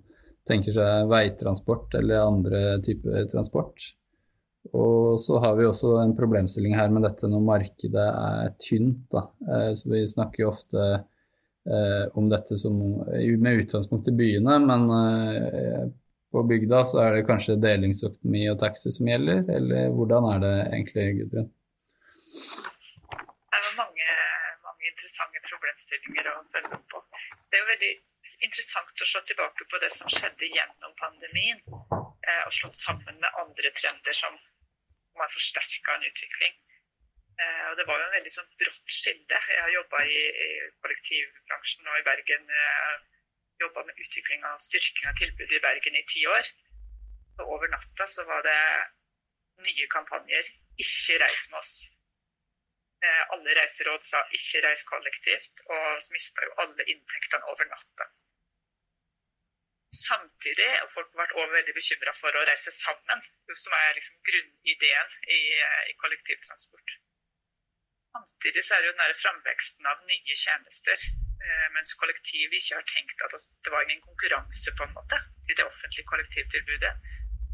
[0.47, 3.91] tenker seg veitransport eller andre typer transport.
[4.77, 9.07] Og så har vi også en problemstilling her med dette når markedet er tynt.
[9.13, 9.25] Da.
[9.47, 11.07] Eh, så vi snakker jo ofte eh,
[12.17, 12.77] om dette som,
[13.43, 15.83] med utgangspunkt i byene, men eh,
[16.31, 20.53] på bygda så er det kanskje delingsøkonomi og taxi som gjelder, eller hvordan er det
[20.71, 21.49] egentlig, Gudrun?
[23.51, 24.07] Det er mange,
[24.63, 27.03] mange interessante problemstillinger å følge opp på.
[27.49, 27.91] Det er jo veldig
[28.47, 33.39] interessant å slå tilbake på det som skjedde gjennom pandemien, eh, og slått sammen med
[33.43, 34.39] andre trender som
[35.19, 36.55] har forsterka en utvikling.
[37.41, 39.39] Eh, og Det var jo en veldig sånn brått skille.
[39.53, 40.49] Jeg har jobba i, i,
[40.83, 42.49] kollektivbransjen og i Bergen.
[42.63, 42.97] Eh,
[43.63, 46.51] jobba med utvikling av styrking av tilbudet i Bergen i ti år.
[47.41, 48.59] Og over natta så var det
[49.65, 50.53] nye kampanjer.
[50.81, 51.73] Ikke reis med oss.
[53.01, 58.11] Eh, alle reiseråd sa ikke reis kollektivt, og mista jo alle inntektene over natta.
[59.97, 63.23] Samtidig, og folk har vært veldig bekymra for å reise sammen,
[63.63, 65.39] som er liksom grunnideen i,
[65.89, 66.93] i, kollektivtransport.
[68.11, 71.03] Samtidig så er det jo den framveksten av nye tjenester,
[71.45, 75.19] eh, mens kollektivet ikke har tenkt at det var ingen konkurranse på en måte
[75.49, 76.93] i det offentlige kollektivtilbudet.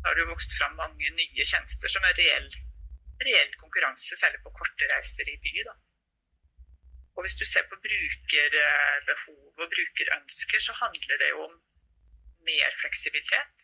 [0.02, 2.50] Da har det jo vokst fram mange nye tjenester som er reell,
[3.28, 5.54] reell konkurranse, særlig på korte reiser i by.
[5.70, 5.78] da.
[7.16, 11.56] Og Hvis du ser på brukerbehov og brukerønsker, så handler det jo om
[12.50, 13.58] mer fleksibilitet.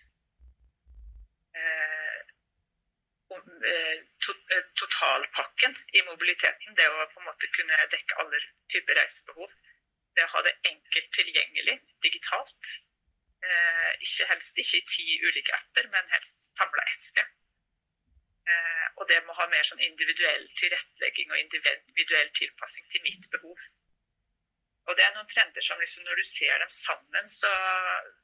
[1.59, 2.19] Eh,
[3.69, 3.99] eh,
[4.55, 8.41] eh, totalpakken i mobiliteten, det å på en måte kunne dekke alle
[8.73, 9.53] typer reisebehov.
[10.15, 12.73] Det å ha det enkelt tilgjengelig digitalt.
[14.05, 17.31] Ikke helst ikke i ti ulike apper, men helst samla ett sted.
[19.01, 23.65] Og det må ha mer sånn individuell tilrettelegging og individuell tilpassing til mitt behov.
[24.87, 27.51] Og det er noen trender som liksom, når du ser dem sammen, så,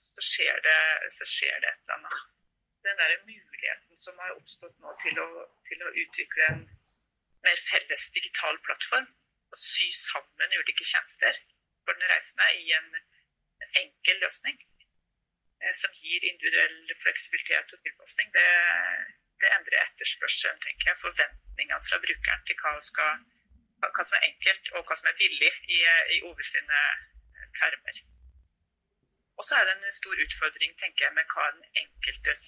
[0.10, 0.80] så, skjer, det,
[1.16, 2.39] så skjer, det, et eller annet.
[2.88, 5.28] Den der muligheten som har oppstått nå til å,
[5.68, 6.66] til å utvikle en
[7.46, 9.08] mer felles digital plattform,
[9.52, 11.40] og sy sammen ulike tjenester
[11.86, 12.90] for den reisende i en
[13.82, 18.48] enkel løsning eh, som gir individuell fleksibilitet og tilpasning, det,
[19.42, 23.28] det endrer etterspørselen, tenker jeg, forventningene fra brukeren til hva skal
[23.80, 25.80] hva som er enkelt og hva som er billig i,
[26.18, 26.80] i sine
[27.56, 28.02] termer.
[29.40, 32.44] Og så er det en stor utfordring tenker jeg, med hva den enkeltes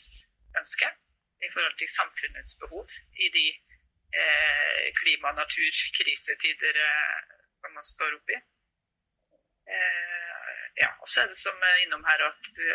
[0.60, 0.90] ønske
[1.48, 2.88] i forhold til samfunnets behov
[3.26, 3.46] i de
[4.22, 8.38] eh, klima-, natur-, krisetider eh, man står oppi.
[9.76, 12.66] Eh, ja, og så er det som innom her at du,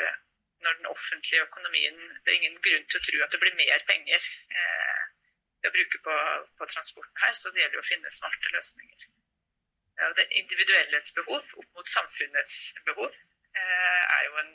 [0.65, 3.85] når den offentlige økonomien Det er ingen grunn til å tro at det blir mer
[3.91, 4.29] penger
[4.61, 5.03] eh,
[5.67, 6.17] å bruke på,
[6.59, 9.07] på, transporten her, så det gjelder å finne smarte løsninger.
[9.99, 12.57] Ja, det individuelles behov opp mot samfunnets
[12.89, 13.36] behov eh,
[14.27, 14.53] er jo en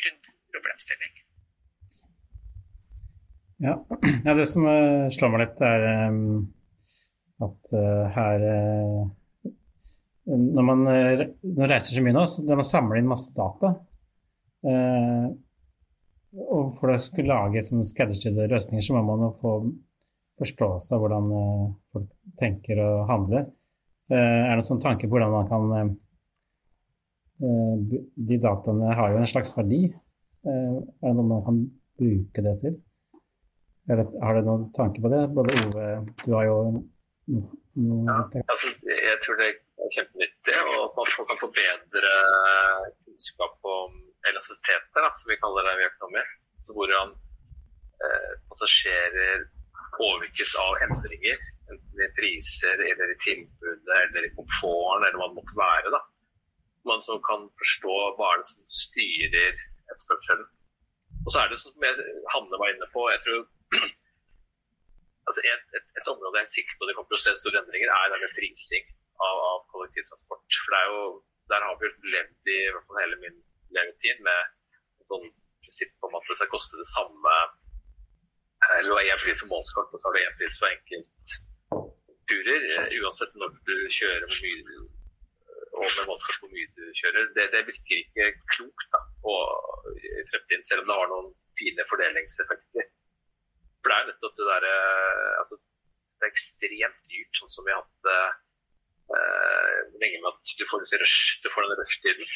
[0.00, 1.14] grunnproblemstilling.
[3.62, 3.74] Ja.
[4.26, 5.86] ja, det som uh, slår meg litt, er
[7.42, 9.02] at uh, her uh,
[10.32, 13.72] Når man reiser så mye nå, så det man samler inn masse data.
[16.32, 19.56] og for å skulle lage skreddersydde løsninger, så må man få
[20.42, 22.08] forståelse av hvordan eh, folk
[22.40, 23.46] tenker og handler.
[24.10, 25.92] Eh, er det noen sånn tanke på hvordan man kan eh,
[27.42, 29.84] De dataene har jo en slags verdi.
[30.46, 31.60] Er det noe man kan
[31.98, 32.76] bruke det til?
[33.90, 35.24] Eller, har du noen tanke på det?
[35.34, 35.86] Både Ove,
[36.22, 38.18] du har jo noe ja,
[38.52, 39.58] altså, Jeg tror det er
[39.96, 42.12] kjempenyttig, og at man kan få bedre
[43.06, 43.96] kunnskap om
[44.28, 46.24] elastisiteter, som vi kaller det i økonomi.
[46.60, 47.14] Altså hvordan
[48.06, 49.46] eh, passasjerer
[49.96, 51.42] påvirkes av endringer.
[51.72, 55.94] Enten i priser, eller i tilbudet, eller i komforten, eller hva det måtte være.
[55.94, 56.02] da.
[56.88, 59.52] Man som kan forstå hva er det som styrer
[59.92, 60.48] etterspørselen.
[61.24, 61.72] Og så er det som
[62.34, 63.42] Hanne var inne på, jeg tror
[65.28, 67.60] altså et, et, et, område jeg er sikker på det kommer til å se store
[67.62, 68.84] endringer, er det med prising
[69.26, 70.58] av, av kollektivtransport.
[70.64, 71.04] For det er jo,
[71.52, 73.38] Der har vi levd i, i hvert fall hele min
[73.76, 74.40] levetid med
[75.02, 75.26] et sånn
[75.62, 77.34] prinsipp om at det skal koste det samme
[78.78, 82.60] Eller én pris for månedskort, og så har du én pris for enkeltturer.
[83.02, 84.62] Uansett når du kjører hvor mye
[85.82, 87.24] og med månedskort hvor mye du kjører.
[87.36, 89.00] Det, det virker ikke klokt da,
[89.32, 89.42] og,
[89.98, 92.84] i fremtiden, selv om det har noen fine fordelingseffekter.
[93.82, 94.76] For det er nettopp det derre
[95.42, 98.22] altså, Det er ekstremt dyrt, sånn som vi har hatt det
[99.18, 102.28] eh, lenge med at du får, rush, du får den rushtiden.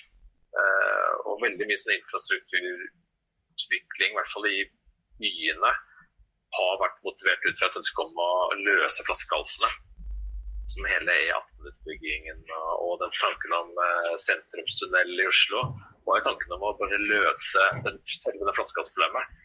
[0.57, 4.71] Eh, og veldig mye sånn infrastrukturutvikling, i hvert fall i
[5.23, 5.73] byene,
[6.57, 8.31] har vært motivert ut fra et ønske om å
[8.65, 9.71] løse flaskehalsene.
[10.73, 12.41] Som hele E18-utbyggingen
[12.83, 15.63] og den tanken om eh, sentrumstunnel i Oslo.
[16.07, 19.37] Og tanken om å bare løse den, selve det flaskehalsproblemet.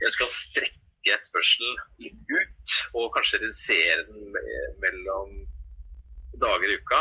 [0.00, 4.34] Jeg skal strekke etterspørselen litt ut, og kanskje redusere den
[4.84, 5.36] mellom
[6.40, 7.00] dager i uka.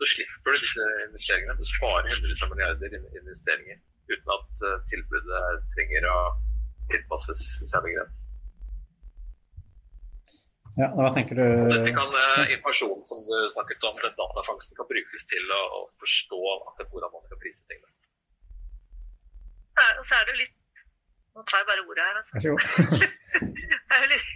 [0.00, 1.58] Så slipper du disse investeringene.
[1.58, 5.42] Du sparer hundrevis av milliarder i investeringer uten at eh, tilbudet
[5.74, 6.16] trenger å
[6.90, 8.19] tilpasses særlig grad.
[10.78, 11.46] Ja, hva tenker du?
[11.72, 15.80] Dette kan uh, Informasjonen som du snakket om, den datafangsten kan brukes til å, å
[16.02, 17.90] forstå hvordan man skal prise tingene.
[19.98, 20.56] Og så er det jo litt
[21.30, 22.16] Nå tar jeg bare ordet her.
[22.18, 22.32] Altså.
[22.34, 23.02] Vær så god.
[23.90, 24.30] det, er litt,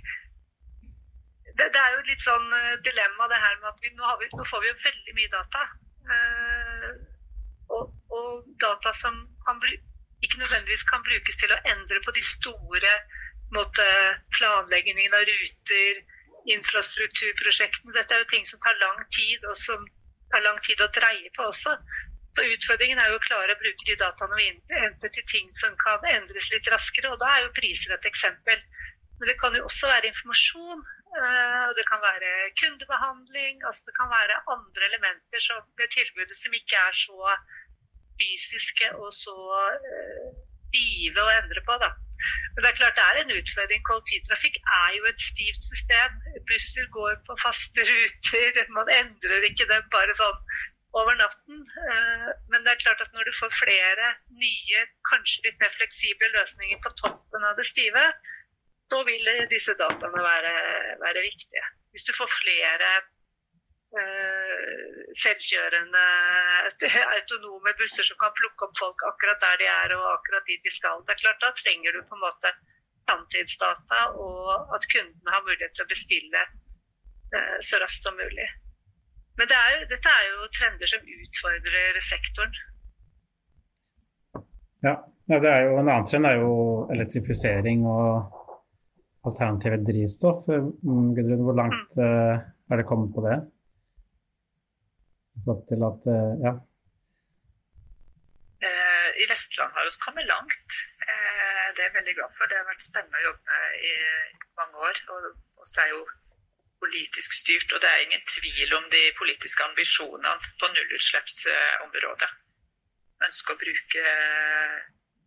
[1.58, 4.28] det, det, er jo litt sånn uh, dilemma det her med at vi, nå, vi,
[4.30, 5.64] nå, får vi jo veldig mye data.
[6.06, 6.92] Uh,
[7.74, 9.58] og, og, data som kan,
[10.22, 12.94] ikke nødvendigvis kan brukes til å endre på de store
[13.58, 13.88] måte,
[14.38, 16.00] planleggingen av ruter,
[16.52, 17.94] infrastrukturprosjektene.
[17.96, 19.86] Dette er jo ting som tar lang tid, og som
[20.32, 21.76] tar lang tid å dreie på også.
[22.34, 25.76] Så Utfordringen er jo å klare å bruke de dataene vi henter til ting som
[25.82, 27.12] kan endres litt raskere.
[27.12, 28.58] og Da er jo priser et eksempel.
[29.20, 30.82] Men det kan jo også være informasjon.
[31.14, 32.30] Eh, og Det kan være
[32.60, 33.62] kundebehandling.
[33.66, 37.36] altså Det kan være andre elementer som, ved tilbudet som ikke er så
[38.18, 39.36] fysiske og så
[40.74, 41.78] stive eh, å endre på.
[41.78, 41.94] da.
[42.54, 43.82] Men det er klart det er en utfordring.
[43.88, 46.20] Kollektivtrafikk er jo et stivt system.
[46.50, 48.62] Busser går på faste ruter.
[48.76, 50.38] Man endrer ikke dem bare sånn
[50.94, 51.64] over natten.
[51.90, 56.30] Eh, men det er klart at når du får flere nye, kanskje litt mer fleksible
[56.36, 58.04] løsninger på toppen av det stive,
[58.92, 60.54] så vil disse dataene være,
[61.02, 61.64] være viktige.
[61.94, 62.90] Hvis du får flere
[63.96, 64.43] uh,
[65.22, 66.04] selvkjørende,
[67.16, 70.72] autonome busser som kan plukke opp folk akkurat der de er og akkurat dit de
[70.74, 72.52] skal, det er klart da trenger du på en måte
[73.08, 78.46] samtidsdata og at kundene har mulighet til å bestille uh, så raskt som mulig.
[79.38, 82.54] Men det er jo, dette er jo trender som utfordrer sektoren.
[84.84, 84.94] Ja,
[85.32, 86.54] det er jo, en annen trend er jo
[86.92, 88.40] elektrifisering og
[89.24, 90.46] alternative drivstoff.
[90.46, 92.04] Mm, Gudrun, hvor langt mm.
[92.04, 93.38] uh, er det kommet på det?
[95.68, 96.52] Til at, uh, ja.
[98.64, 100.70] Uh, I Vestland har vi kommet langt.
[101.74, 102.44] det er jeg veldig glad for.
[102.48, 103.94] Det har vært spennende å jobbe med i
[104.60, 104.96] mange år.
[105.60, 106.02] Og så er jo
[106.84, 112.30] politisk styrt, og det er ingen tvil om de politiske ambisjonene på nullutslippsområdet.
[113.26, 114.04] Ønsker å bruke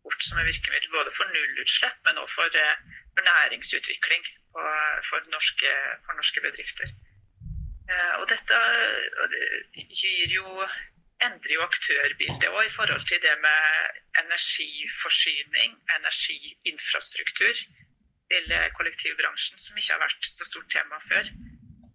[0.06, 2.76] bort som et virkemiddel både for nullutslipp, men også for, eh,
[3.14, 4.24] for næringsutvikling
[5.10, 5.72] for norske,
[6.06, 6.88] for norske, bedrifter.
[7.88, 8.58] Eh, og dette
[9.96, 10.46] gir jo,
[11.24, 17.54] endrer jo aktørbildet òg i forhold til det med energiforsyning, energiinfrastruktur
[18.32, 21.30] til eh, kollektivbransjen, som ikke har vært så stort tema før.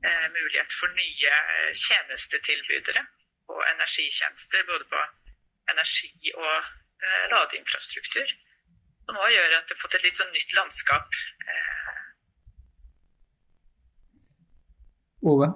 [0.02, 1.35] Eh, mulighet for nye
[1.78, 3.05] tjenestetilbydere
[3.46, 5.02] på energitjenester, både på
[5.74, 6.57] energi- og
[7.05, 8.33] eh, ladeinfrastruktur.
[9.05, 11.20] Som òg gjør at det har fått et litt sånn nytt landskap.
[15.33, 15.50] Ove?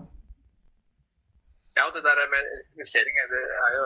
[1.77, 3.29] Ja, det der med elektrifisering er,
[3.79, 3.85] jo,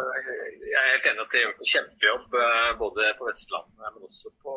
[0.72, 2.36] Jeg er helt enig at det gjør en kjempejobb
[2.82, 4.54] både på Vestlandet, men også på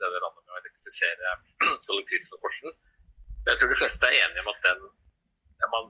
[0.00, 1.32] det landet med å elektrifisere
[1.88, 2.76] kollektivtransporten.
[3.48, 4.84] Jeg tror de fleste er enige om at den,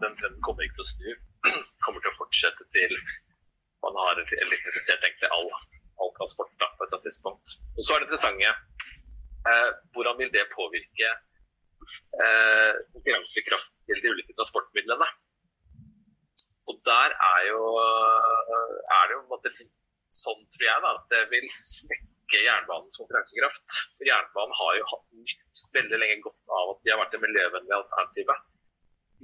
[0.05, 1.11] den trenden kommer ikke til å snu.
[1.85, 2.95] Kommer til å fortsette til
[3.85, 5.49] man har elektrifisert egentlig all,
[6.03, 7.55] all transport da, på et eller tidspunkt.
[7.79, 11.09] Og så er det interessante eh, hvordan vil det påvirke
[12.21, 15.09] eh, konkurransekraft til de ulike transportmidlene.
[16.71, 17.63] Og der er jo,
[18.97, 19.51] er det jo måte,
[20.15, 23.79] sånn, tror jeg, da, at det vil svekke jernbanens konkurransekraft.
[24.07, 27.81] Jernbanen har jo hatt nytt veldig lenge godt av at de har vært det miljøvennlige
[27.81, 28.47] alternativet.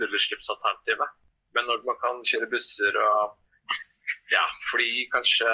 [0.03, 1.15] Nullutslippsalternativet.
[1.57, 3.37] Men når man kan kjøre busser og
[4.35, 5.53] ja, fly kanskje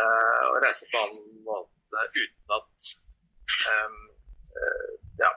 [0.48, 2.90] og reise på en annen måte uten at
[3.68, 4.00] um,
[5.20, 5.30] ja,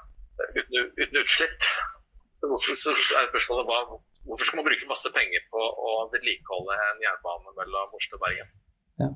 [0.55, 1.67] uten, uten, utslipp,
[2.41, 7.55] så er spørsmålet hva, hvorfor skal man bruke masse penger på å vedlikeholde en jernbane
[7.59, 8.51] mellom Oslo og Bergen?
[9.03, 9.11] Ja.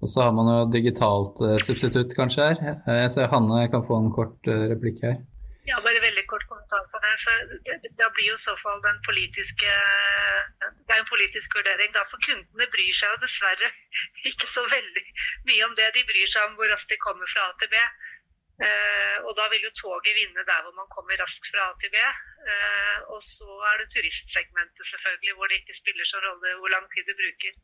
[0.00, 2.62] Og så har man jo digitalt uh, substitutt kanskje her.
[2.86, 5.20] Uh, jeg ser Hanne kan få en kort uh, replikk her.
[5.68, 7.12] Ja, bare veldig kort kommentar på det.
[7.22, 7.34] for
[8.00, 9.74] Da blir jo i så fall den politiske
[10.88, 11.92] Det er en politisk vurdering.
[11.94, 13.68] da, For kundene bryr seg jo dessverre
[14.30, 15.04] ikke så veldig
[15.50, 15.92] mye om det.
[15.94, 17.84] De bryr seg om hvor raskt de kommer fra A til B.
[18.60, 21.92] Eh, og da vil jo toget vinne der hvor man kommer raskt fra A til
[21.94, 22.00] B.
[22.52, 26.86] Eh, og så er det turistsegmentet, selvfølgelig, hvor det ikke spiller så rolle hvor lang
[26.92, 27.54] tid du bruker.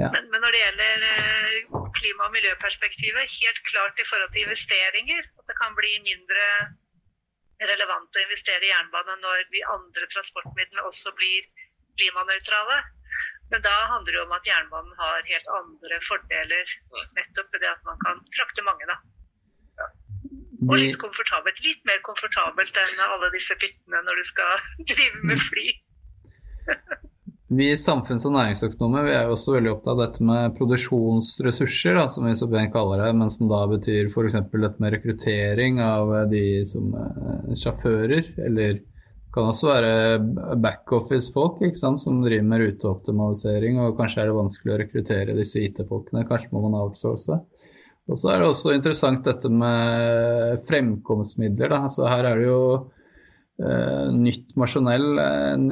[0.00, 0.08] Ja.
[0.14, 1.54] Men, men, når det gjelder eh,
[1.98, 6.48] klima- og miljøperspektivet, helt klart i forhold til investeringer, at det kan bli mindre
[7.72, 11.48] relevant å investere i jernbane når de andre transportmidlene også blir
[11.96, 12.78] klimanøytrale.
[13.52, 16.72] Men da handler det om at jernbanen har helt andre fordeler,
[17.18, 18.88] nettopp ved det at man kan frakte mange.
[18.92, 18.96] da.
[20.64, 21.58] Og litt komfortabelt.
[21.64, 25.66] Litt mer komfortabelt enn alle disse byttene når du skal drive med fly.
[27.56, 32.08] vi samfunns- og næringsøkonomer vi er jo også veldig opptatt av dette med produksjonsressurser, da,
[32.10, 34.40] som vi så pent kaller det, men som da betyr f.eks.
[34.50, 42.22] dette med rekruttering av de som er sjåfører, eller det kan også være backoffice-folk som
[42.24, 46.78] driver med ruteoptimalisering, og kanskje er det vanskelig å rekruttere disse IT-folkene, kanskje må man
[46.80, 47.36] outsource.
[48.06, 51.72] Og så er det også interessant dette med fremkomstmidler.
[51.72, 51.82] Da.
[51.88, 52.60] Altså her er det jo
[53.62, 55.64] eh, nytt masjonell eh,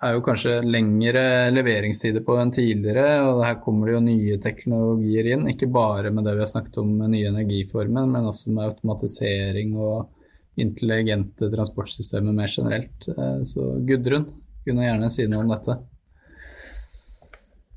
[0.00, 3.18] er jo kanskje lengre leveringstider på enn tidligere.
[3.26, 5.48] Og her kommer det jo nye teknologier inn.
[5.50, 9.74] Ikke bare med det vi har snakket om med nye energiformer, men også med automatisering
[9.76, 10.08] og
[10.60, 13.10] intelligente transportsystemer mer generelt.
[13.10, 14.30] Eh, så Gudrun
[14.64, 15.76] kunne gjerne si noe om dette.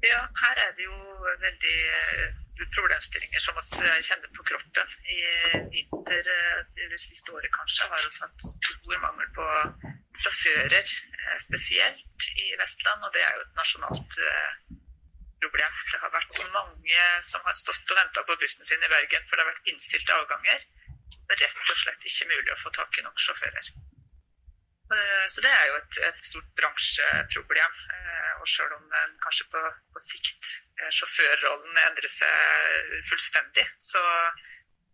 [0.03, 0.95] Ja, her er det jo
[1.43, 2.42] veldig eh,
[2.75, 4.93] problemstillinger som vi kjenner på kroppen.
[5.15, 5.19] I
[5.73, 6.29] vinter,
[6.85, 9.47] eller siste året kanskje, har vi hatt stor mangel på
[10.23, 13.03] sjåfører, eh, spesielt i Vestland.
[13.05, 14.51] Og det er jo et nasjonalt eh,
[15.43, 15.79] problem.
[15.91, 19.35] Det har vært mange som har stått og venta på bussen sin i Bergen, for
[19.35, 20.69] det har vært innstilte avganger.
[21.13, 23.73] Det er rett og slett ikke mulig å få tak i nok sjåfører.
[25.33, 27.77] Så det er jo et, et stort bransjeproblem.
[28.43, 29.59] Og selv om den kanskje på,
[29.93, 30.49] på sikt
[30.81, 34.01] eh, sjåførrollen endrer seg fullstendig, så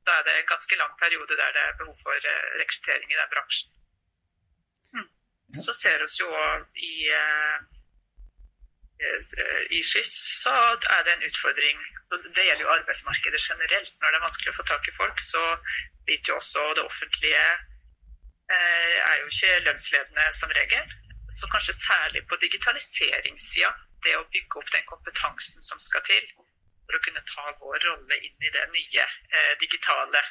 [0.05, 3.17] da er det en ganske lang periode der det er behov for eh, rekruttering i
[3.17, 3.71] den bransjen.
[4.93, 5.09] Hm.
[5.65, 6.29] Så ser vi jo
[6.91, 7.57] i, eh,
[9.79, 10.53] i skyss så
[10.97, 11.81] er det en utfordring.
[12.13, 13.93] Det gjelder jo arbeidsmarkedet generelt.
[13.97, 15.43] Når det er vanskelig å få tak i folk, så
[16.05, 17.45] biter jo også det offentlige
[18.55, 20.93] er jo ikke lønnsledende som regel.
[21.37, 23.71] Så kanskje særlig på digitaliseringssida,
[24.03, 26.23] det å bygge opp den kompetansen som skal til
[26.89, 30.21] for å kunne ta vår rolle inn i det nye eh, digitale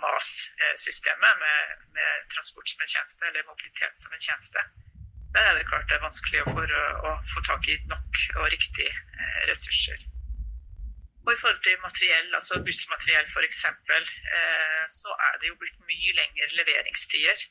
[0.00, 4.62] MAS-systemet med, med, transport som en tjeneste, eller mobilitet som en tjeneste.
[5.34, 8.48] Der er det klart det er vanskelig for å, å få tak i nok og
[8.54, 10.09] riktig eh, ressurser.
[11.26, 16.14] Og I forhold til materiell, altså bussmateriell f.eks., eh, så er det jo blitt mye
[16.16, 17.48] lengre leveringstider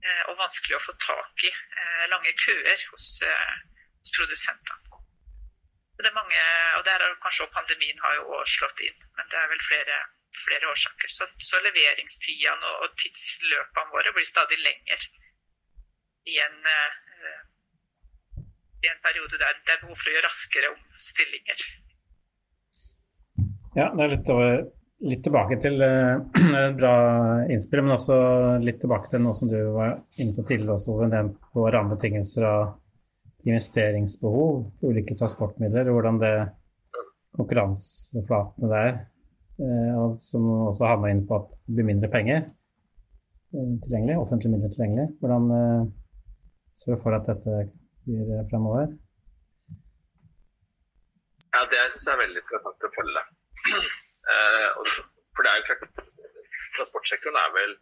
[0.00, 1.50] Eh, og vanskelig å få tak i.
[1.50, 3.56] Eh, lange køer hos, eh,
[4.00, 5.00] hos produsentene.
[6.00, 6.40] Det er mange,
[6.78, 9.98] og der er kanskje også pandemien har jo slått inn, men det er vel flere,
[10.44, 11.12] flere årsaker.
[11.12, 14.96] Så, så leveringstidene og, og tidsløpene våre blir stadig lengre
[16.24, 16.56] i en,
[18.80, 21.66] i en periode der det er behov for å gjøre raskere omstillinger.
[23.78, 24.54] Ja, det er litt over
[25.00, 26.94] litt tilbake til uh, bra
[27.52, 28.16] innspill, men også
[28.64, 31.22] litt tilbake til noe som du var inne på tidligere også, Ove,
[31.54, 35.88] på rammebetingelser og investeringsbehov for ulike transportmidler.
[35.88, 36.34] og Hvordan det
[37.38, 38.98] konkurranseflatene der,
[39.62, 44.74] uh, som også havna inn på at det blir mindre penger uh, tilgjengelig, offentlige midler
[44.74, 45.08] tilgjengelig.
[45.22, 45.48] Hvordan
[46.74, 47.62] ser du for deg at dette
[48.08, 48.90] blir fremover?
[51.50, 53.29] Ja, Det syns jeg er veldig interessant å følge.
[53.70, 54.68] Eh,
[55.34, 56.06] for det er jo klart,
[56.76, 57.72] Transportsektoren er vel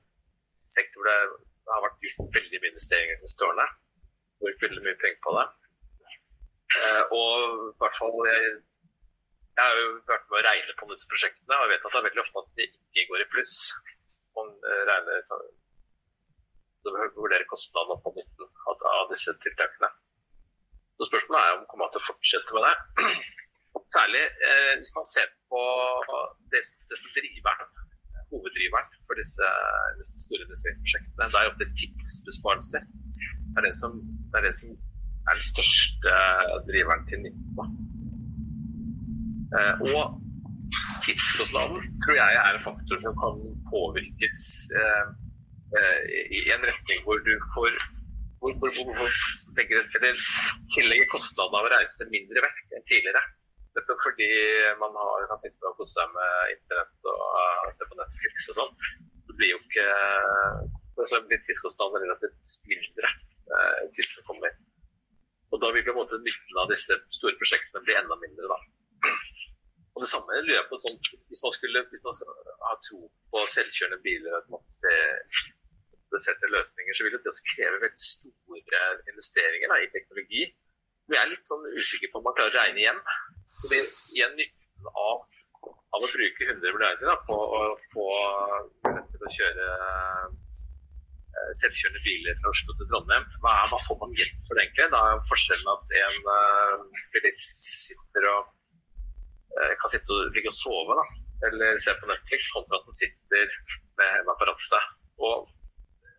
[0.73, 3.67] sektor hvor det har vært gjort veldig mye investeringer de siste årene.
[4.43, 5.47] Brukt veldig mye penger på det.
[6.79, 7.37] Eh, og
[7.69, 8.51] i hvert fall jeg,
[9.59, 12.01] jeg har jo vært med å regne på disse prosjektene, og jeg vet at det
[12.01, 13.55] er veldig ofte at de ikke går i pluss.
[14.39, 15.41] Man eh, regner så
[16.89, 19.91] vurderer kostnadene på nytten av disse tiltakene.
[20.99, 22.77] Så Spørsmålet er om man kommer til å fortsette med det.
[23.97, 25.63] Særlig eh, hvis man ser på
[26.53, 26.61] det,
[27.01, 27.71] som driveren,
[28.31, 29.47] hoveddriveren for disse,
[29.99, 31.29] disse store prosjektene.
[31.33, 32.79] Det er ofte tidsbesparelse.
[33.53, 33.93] Det er det som,
[34.31, 34.71] det er, det som
[35.29, 36.17] er den største
[36.69, 37.65] driveren til nytte.
[39.57, 40.03] Eh, og
[41.05, 43.37] tidskostnaden tror jeg er en faktor som kan
[43.73, 44.43] påvirkes
[44.81, 45.07] eh,
[45.79, 46.01] eh,
[46.39, 47.71] i en retning hvor du får
[48.41, 49.11] hvor, hvor, hvor, hvor
[50.75, 53.23] tillegger kostnaden av å reise mindre vekt enn tidligere.
[53.79, 54.29] Dette fordi
[54.83, 58.59] man har, kan sitte og kose seg med internett og uh, se på Netflix og
[58.59, 58.75] sånn.
[59.29, 59.87] Det blir jo ikke
[61.07, 63.09] så blir tidskostnadene relativt mindre
[63.59, 64.53] enn sist som kommer.
[65.55, 68.45] Og da vil på en måte nytten av disse store prosjektene bli enda mindre.
[68.51, 68.59] da.
[69.95, 70.99] Og det samme lurer jeg på sånn,
[71.31, 72.29] hvis man skulle hvis man skal
[72.67, 73.01] ha tro
[73.33, 79.77] på selvkjørende biler og automatiserte løsninger, så vil det også kreve veldig store investeringer da,
[79.81, 80.43] i teknologi.
[81.09, 82.99] Vi er litt sånn usikre på om man klarer å regne hjem.
[83.63, 83.81] Fordi
[84.17, 85.23] igjen nytten av,
[85.97, 88.09] av å bruke 100 milliarder på å få
[88.85, 90.37] til å kjøre eh,
[91.63, 94.91] selvkjørende biler fra Oslo til Trondheim, hva, er, hva får man hjelp for det egentlig?
[94.93, 98.53] Da er forskjellen at en uh, bilist sitter og
[99.57, 101.07] uh, kan sitte og ligge og sove da,
[101.49, 103.55] eller se på Netflix, kontra at den sitter
[103.99, 104.97] med apparatet.
[105.25, 105.49] Og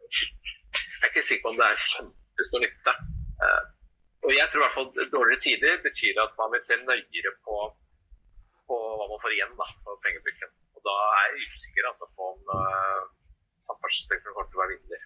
[0.09, 3.01] jeg er ikke sikker på om det er kjempestor nytte.
[4.25, 7.55] Og jeg tror i hvert fall dårligere tider betyr at man vil se nøyere på,
[8.67, 10.51] på hva man får igjen da, for pengebruken.
[10.75, 13.03] Og da er jeg usikker altså, på om uh,
[13.67, 15.05] samferdselssektoren kommer til å være vinner.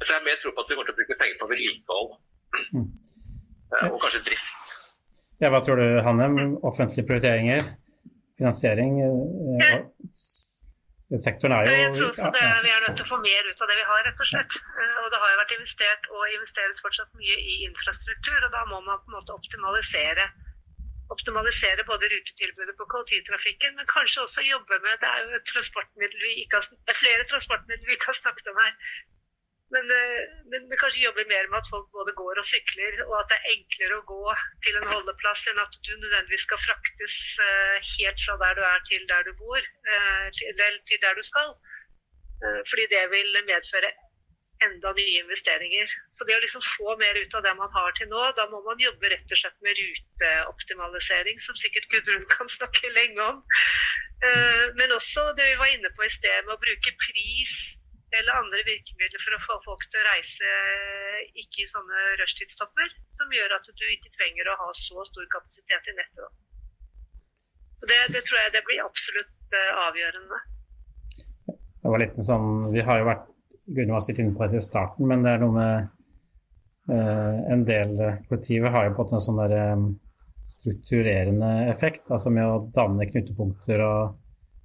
[0.00, 2.12] Jeg har mer tro på at vi kommer til å bruke penger på vedlikehold
[2.76, 2.86] mm.
[3.76, 4.76] uh, og kanskje drift.
[5.40, 6.38] Ja, hva tror du, Hannem?
[6.68, 7.64] Offentlige prioriteringer,
[8.36, 9.00] finansiering?
[9.00, 9.88] Uh,
[11.18, 13.62] sektoren er jo Jeg tror også det, vi er nødt til å få mer ut
[13.64, 14.58] av det vi har, rett og slett.
[14.78, 18.62] Eh, og det har jo vært investert og investeres fortsatt mye i infrastruktur, og da
[18.70, 20.28] må man på en måte optimalisere.
[21.10, 26.22] Optimalisere både rutetilbudet på kollektivtrafikken, men kanskje også jobbe med Det er jo et transportmiddel
[26.22, 28.76] vi ikke har, flere transportmidler vi ikke har snakket om her.
[29.70, 33.14] Men, men, men, vi kanskje jobber mer med at folk både går og sykler, og
[33.20, 34.34] at det er enklere å gå
[34.66, 38.84] til en holdeplass enn at du nødvendigvis skal fraktes eh, helt fra der du er
[38.90, 41.54] til der du bor, eller til der du skal.
[42.40, 43.90] Fordi det vil medføre
[44.64, 45.92] enda nye investeringer.
[46.16, 48.62] Så det å liksom få mer ut av det man har til nå, da må
[48.64, 53.42] man jobbe rett og slett med ruteoptimalisering, som sikkert Gudrun kan snakke lenge om.
[54.80, 57.54] Men også det vi var inne på i sted, med å bruke pris
[58.18, 60.54] eller andre virkemidler for å få folk til å reise
[61.38, 65.92] ikke i sånne rushtidstopper, som gjør at du ikke trenger å ha så stor kapasitet
[65.92, 66.40] i nettet.
[67.80, 70.40] Det, det, tror jeg det blir absolutt uh, avgjørende.
[71.80, 73.28] Det var litt sånn, Vi har jo vært
[73.70, 75.74] Gunnar var litt inne på det i starten, men det er noe med
[76.90, 77.92] eh, En del
[78.26, 79.84] kollektiver har jo på en sånn der,
[80.50, 84.16] strukturerende effekt, altså med å danne knutepunkter og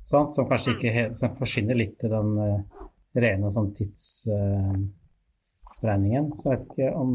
[0.09, 0.77] sånt, som kanskje mm.
[0.79, 2.87] ikke helt, som forsvinner litt i den uh,
[3.23, 6.25] rene sånn tidsregningen.
[6.31, 7.11] Uh, så jeg vet ikke om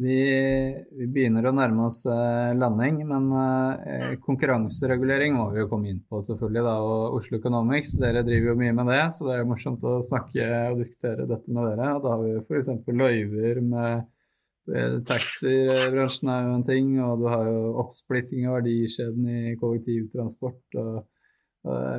[0.00, 0.16] Vi,
[0.96, 5.98] vi, begynner å nærme oss eh, landing, men eh, konkurranseregulering må vi jo komme inn
[6.08, 6.62] på, selvfølgelig.
[6.64, 9.84] da, og Oslo Economics, dere driver jo mye med det, så det er jo morsomt
[9.84, 11.92] å snakke og diskutere dette med dere.
[12.00, 12.72] Da har vi f.eks.
[13.02, 13.90] løyver med
[14.72, 20.80] eh, Taxibransjen er jo en ting, og du har jo oppsplitting av verdikjeden i kollektivtransport.
[20.80, 21.04] og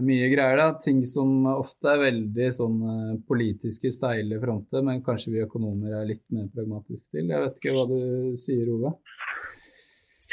[0.02, 0.68] mye greier, da.
[0.82, 6.10] Ting som ofte er veldig sånn uh, politiske steile fronter, men kanskje vi økonomer er
[6.10, 7.30] litt mer pragmatiske til.
[7.30, 8.96] Jeg vet ikke hva du sier, Ove?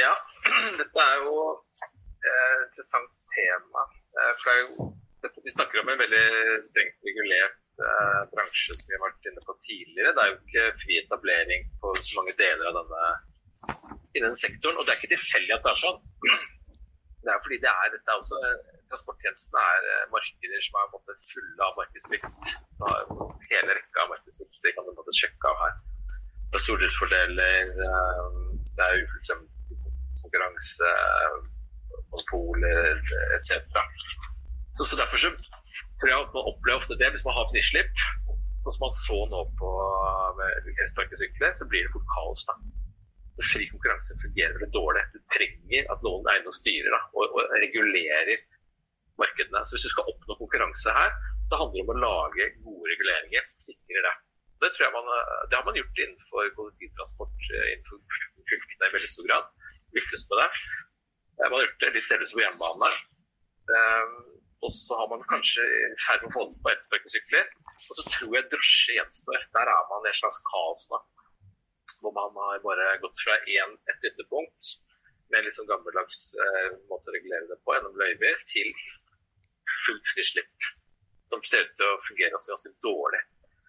[0.01, 0.15] Ja,
[0.81, 3.87] dette er jo et uh, interessant tema.
[4.19, 4.89] Jo,
[5.45, 6.29] vi snakker om en veldig
[6.67, 7.59] strengt regulert
[8.33, 10.11] bransje som vi har vært inne på tidligere.
[10.15, 13.05] Det er jo ikke fri etablering på så mange deler av denne
[14.19, 14.79] innen sektoren.
[14.79, 16.01] Og det er ikke tilfeldig at det er sånn.
[17.19, 18.39] Det er fordi det er, dette er også
[18.91, 22.51] transporttjenestene er eh, markeder som er måte, fulle av markedssvikt.
[23.51, 25.79] Hele rekka av markedssvikt det kan du sjekke av her.
[26.49, 28.27] Det er stordriftsfordeler, eh,
[28.75, 29.81] det er ufullstendig
[30.23, 30.93] konkurranse,
[32.11, 33.79] monopoler etc.
[34.75, 35.31] Så, så, derfor så
[36.01, 38.05] tror jeg at man opplever ofte det hvis man har frislipp.
[38.67, 39.71] Og som man så nå på
[40.83, 42.45] elsparkesykler, så blir det fort kaos.
[42.49, 42.59] da
[43.47, 45.03] fri konkurranse fungerer veldig dårlig.
[45.15, 48.41] Du trenger at noen er inne og styrer da, og, og regulerer
[49.21, 49.65] markedene.
[49.67, 51.13] Så hvis du skal oppnå konkurranse her,
[51.51, 54.17] så handler det om å lage gode reguleringer som sikrer det.
[54.59, 55.11] Det, tror jeg man,
[55.51, 58.01] det har man gjort innenfor kollektivtransport innenfor
[58.51, 59.53] fylkene i veldig stor grad.
[59.95, 60.49] Lyktes med det.
[61.45, 62.91] Man har gjort det litt delvis på jernbane.
[64.67, 67.47] Og så har man kanskje i ferd med å få den på ettersparkesykler.
[67.79, 69.47] Og så tror jeg drosje gjenstår.
[69.55, 71.01] Der er man i et slags kaos nå.
[72.03, 74.75] Hvor man har bare gått fra én, et ytterpunkt
[75.33, 78.71] med litt sånn gammeldags eh, måte å regulere det på gjennom løyver, til
[79.87, 80.69] fullt frislipp.
[81.33, 83.23] Som ser ut til å fungere ganske dårlig.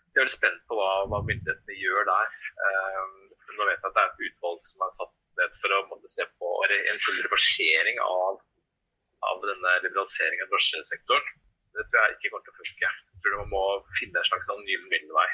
[0.09, 2.37] Jeg er veldig spent på hva, hva myndighetene gjør der.
[2.65, 3.17] Um,
[3.57, 6.25] nå vet jeg at det er et utvalg som er satt ned for å se
[6.39, 8.39] på en full reversering av
[9.27, 11.29] av denne liberaliseringen av drosjesektoren.
[11.75, 12.91] Det tror jeg ikke kommer til å funke.
[13.13, 13.63] Jeg tror man må
[13.99, 15.27] finne en slags ny middelvei.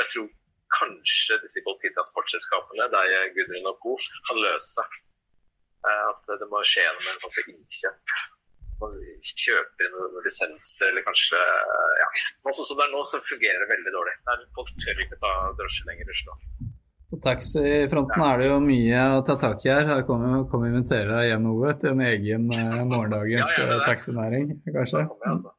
[0.00, 0.28] Jeg tror
[0.76, 3.94] kanskje disse kollektivtransportselskapene, der Gudrun og co.,
[4.28, 8.16] kan løse eh, at det må skje gjennom en sånn innkjøp.
[8.80, 11.38] Man kjøper inn noen lisenser eller kanskje
[12.00, 12.08] ja.
[12.52, 14.16] Sånn som det er nå, så fungerer det veldig dårlig.
[14.56, 16.36] Folk tør ikke ta drosje lenger i Oslo.
[17.06, 19.86] På taxifronten er det jo mye å ta tak i her.
[19.88, 24.50] Her kommer vi invitere deg igjen, Ove, til en egen eh, morgendagens ja, ja, taxinæring,
[24.74, 25.06] kanskje.
[25.30, 25.54] Altså.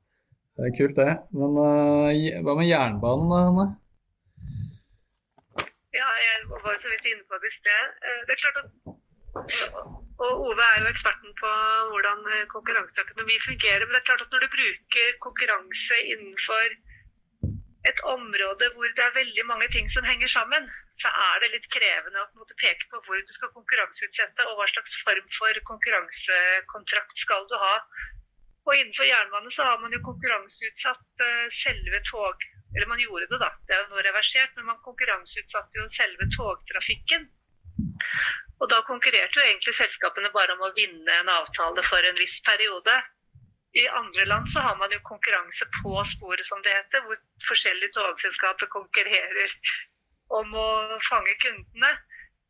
[0.57, 1.15] Det er kult, det.
[1.37, 3.67] Men uh, hva med jernbanen, da, Hanne?
[5.95, 7.99] Ja, jeg var så vidt inne på det i sted.
[8.27, 8.71] Det er klart at
[10.25, 11.51] og Ove er jo eksperten på
[11.91, 12.23] hvordan
[12.53, 13.85] konkurranseøkonomi fungerer.
[13.85, 16.77] Men det er klart at når du bruker konkurranse innenfor
[17.89, 20.67] et område hvor det er veldig mange ting som henger sammen,
[21.01, 24.67] så er det litt krevende å måte, peke på hvor du skal konkurranseutsette, og hva
[24.71, 27.75] slags form for konkurransekontrakt skal du ha.
[28.67, 32.47] Og innenfor jernbane så har man jo konkurranseutsatt uh, selve tog...
[32.75, 33.47] Eller man gjorde det, da.
[33.63, 37.29] Det er jo nå reversert, men man konkurranseutsatte jo selve togtrafikken.
[38.57, 42.39] Og da konkurrerte jo egentlig selskapene bare om å vinne en avtale for en viss
[42.45, 42.95] periode.
[43.77, 47.19] I andre land så har man jo konkurranse på sporet, som det heter, hvor
[47.49, 49.53] forskjellige togselskaper konkurrerer
[50.39, 50.69] om å
[51.09, 51.91] fange kundene.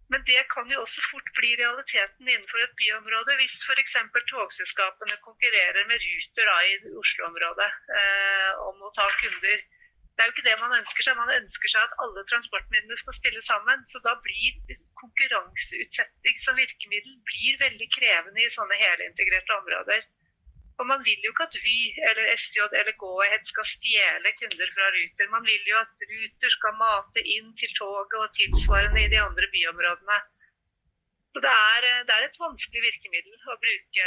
[0.07, 3.97] Men det kan jo også fort bli realiteten innenfor et byområde, hvis f.eks.
[4.31, 7.67] togselskapene konkurrerer med Ruter da, i Oslo-området
[8.01, 9.65] eh, om å ta kunder.
[10.17, 11.17] Det er jo ikke det man ønsker seg.
[11.19, 13.83] Man ønsker seg at alle transportmidlene skal spille sammen.
[13.91, 20.07] Så da blir konkurranseutsetting som virkemiddel blir veldig krevende i sånne helintegrerte områder.
[20.81, 21.77] Og man vil jo ikke at Vy
[22.09, 25.29] eller SJ eller Go-Ahead skal stjele kunder fra Ruter.
[25.35, 29.49] Man vil jo at Ruter skal mate inn til toget og tilsvarende i de andre
[29.53, 30.17] byområdene.
[31.37, 34.05] Så det er, det er, et vanskelig virkemiddel å bruke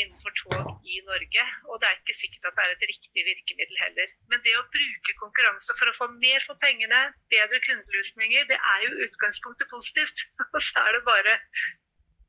[0.00, 1.44] innenfor tog i Norge.
[1.70, 4.14] Og det er ikke sikkert at det er et riktig virkemiddel heller.
[4.32, 8.82] Men det å bruke konkurranse for å få mer for pengene, bedre kundeløsninger, det er
[8.82, 10.26] jo utgangspunktet positivt.
[10.56, 11.38] Og så er det bare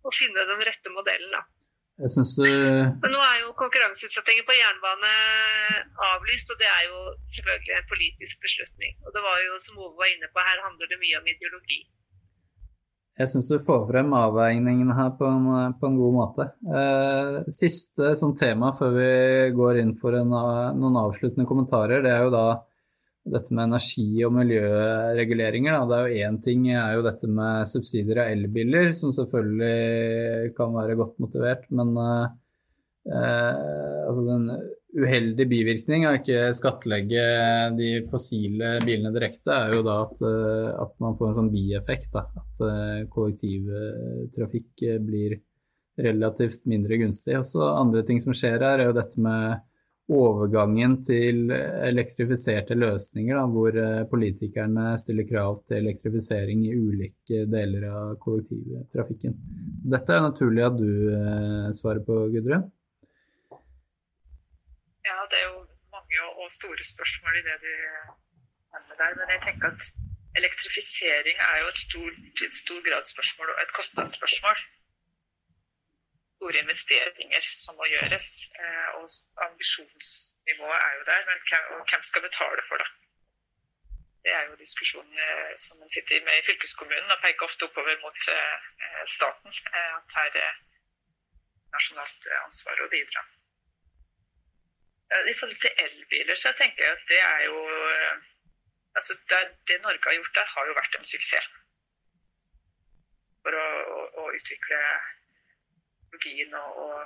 [0.05, 1.41] å finne den rette modellen, da.
[2.05, 2.93] Jeg synes, uh...
[3.01, 5.13] Men nå er jo konkurranseutsettingen på jernbane
[6.13, 8.99] avlyst, og det er jo selvfølgelig en politisk beslutning.
[9.01, 11.87] Og det var jo, som Ove var inne på, her handler det mye om ideologi.
[13.17, 16.45] Jeg syns du får frem avveiningene her på en, på en god måte.
[16.69, 19.11] Eh, siste sånn tema før vi
[19.57, 20.35] går inn for en,
[20.77, 22.47] noen avsluttende kommentarer, det er jo da
[23.27, 25.73] dette med energi- og miljøreguleringer.
[25.73, 25.87] Da.
[25.89, 30.77] Det er jo Én ting er jo dette med subsidier av elbiler, som selvfølgelig kan
[30.77, 31.65] være godt motivert.
[31.73, 32.27] Men eh,
[33.17, 34.47] altså den
[34.95, 37.23] uheldige bivirkning av ikke skattlegge
[37.77, 42.09] de fossile bilene direkte, er jo da at, eh, at man får en sånn bieffekt.
[42.15, 42.25] Da.
[42.39, 45.39] At eh, kollektivtrafikk blir
[45.97, 47.35] relativt mindre gunstig.
[47.39, 49.65] Også andre ting som skjer her, er jo dette med
[50.07, 57.89] overgangen til elektrifiserte løsninger, da, hvor eh, politikerne stiller krav til elektrifisering i ulike deler
[57.91, 59.35] av kollektivtrafikken.
[59.91, 62.69] Dette er naturlig at du eh, svarer på, Gudrun?
[65.07, 67.73] Ja, det er jo mange og store spørsmål i det du
[68.71, 69.13] nevner der.
[69.19, 69.83] Men jeg tenker at
[70.39, 72.17] elektrifisering er jo et stort,
[72.47, 74.57] et stor gradspørsmål og et kostnadsspørsmål
[76.37, 78.27] store investeringer som må gjøres.
[78.61, 79.05] Eh, og
[79.47, 81.39] ambisjonsnivået er jo der, men
[81.89, 82.89] hvem skal betale for det?
[84.23, 87.95] Det er jo diskusjonen eh, som en sitter med i fylkeskommunen og peker ofte oppover
[88.05, 88.57] mot eh,
[89.17, 89.51] staten.
[89.99, 90.53] At her er
[91.75, 93.21] nasjonalt ansvar å bidra.
[95.07, 97.59] I forhold til elbiler så tenker jeg at det er jo
[98.97, 101.47] altså det, det Norge har gjort der, har jo vært en suksess.
[103.43, 104.81] For å, å, å utvikle
[106.23, 106.97] byen Og, og,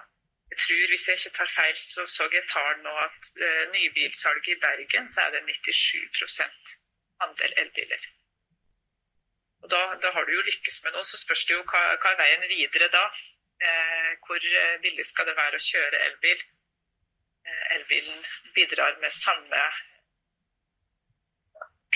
[0.52, 4.50] jeg tror, hvis jeg ikke tar feil, så så jeg tall nå at uh, nybilsalget
[4.54, 6.74] i Bergen så er det 97
[7.26, 8.08] andel elbiler.
[9.62, 11.06] Og da, da, har du jo lykkes med noe.
[11.08, 13.04] Så spørs det jo hva, hva er veien videre da.
[13.62, 16.40] Eh, hvor eh, billig skal det være å kjøre elbil?
[17.72, 19.62] Eh, elbilen bidrar med samme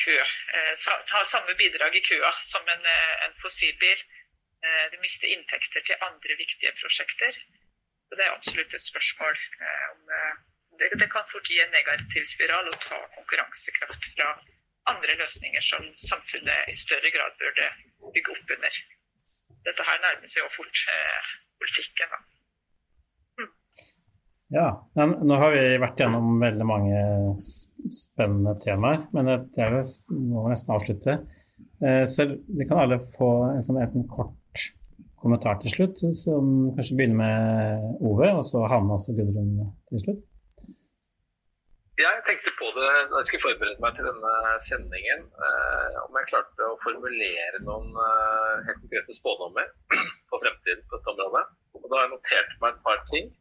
[0.05, 0.17] kø,
[1.07, 2.85] har samme bidrag i køa som en,
[3.25, 4.03] en fossilbil.
[4.91, 7.31] De mister inntekter til andre viktige prosjekter.
[8.09, 9.37] Så Det er absolutt et spørsmål
[9.91, 10.11] om
[10.79, 14.29] det, det kan fort gi en negativ spiral og ta konkurransekraft fra
[14.91, 17.69] andre løsninger som samfunnet i større grad burde
[18.13, 18.79] bygge opp under.
[19.67, 21.29] Dette her nærmer seg jo fort eh,
[21.61, 22.11] politikken.
[22.13, 22.34] Da.
[24.53, 26.97] Ja, nå har vi vært gjennom veldig mange
[27.35, 29.79] spennende temaer, men er
[30.13, 31.15] må nesten avslutte.
[31.81, 34.67] Eh, så vi kan alle få en, sånn, en kort
[35.17, 39.55] kommentar til slutt, som kanskje begynner med Ove, og så Hanne og Gudrun
[39.89, 40.21] til slutt.
[41.95, 44.33] Jeg tenkte på det da jeg skulle forberede meg til denne
[44.67, 49.73] sendingen, eh, om jeg klarte å formulere noen eh, helt konkrete spådommer
[50.29, 51.43] på fremtiden på dette området.
[51.79, 53.33] Og da har jeg notert meg et par ting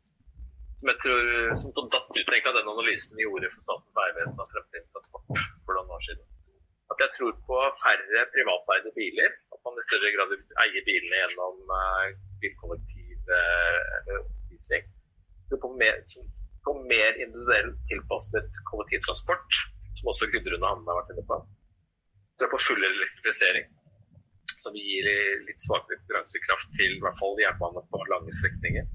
[0.85, 4.51] som jeg tror som datt ut av den analysen vi gjorde for Statens vegvesen av
[4.53, 6.25] fremtidens transport for noen år siden.
[6.93, 9.31] At jeg tror på færre privateide biler.
[9.57, 12.11] At man i større grad eier bilene gjennom uh,
[12.43, 14.85] bilkollektiv uh, eller leasing.
[15.63, 16.03] På mer,
[16.69, 19.61] på mer individuelt tilpasset kollektivtransport,
[19.97, 21.39] som også Gudrun og Hanne har vært inne på.
[22.37, 23.73] Du er på full elektrifisering,
[24.61, 25.09] som gir
[25.49, 28.91] litt svakere konkurransekraft til i hvert fall jernbane på lange strekninger.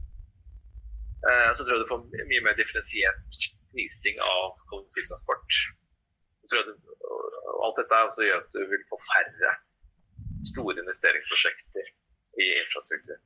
[1.28, 3.39] Eh, så tror jeg du får mye mer differensiert
[3.74, 5.57] prising av kollektivtransport.
[6.49, 9.51] Alt dette også gjør at du vil få færre
[10.49, 11.91] store investeringsprosjekter
[12.39, 13.20] i infrastruktur.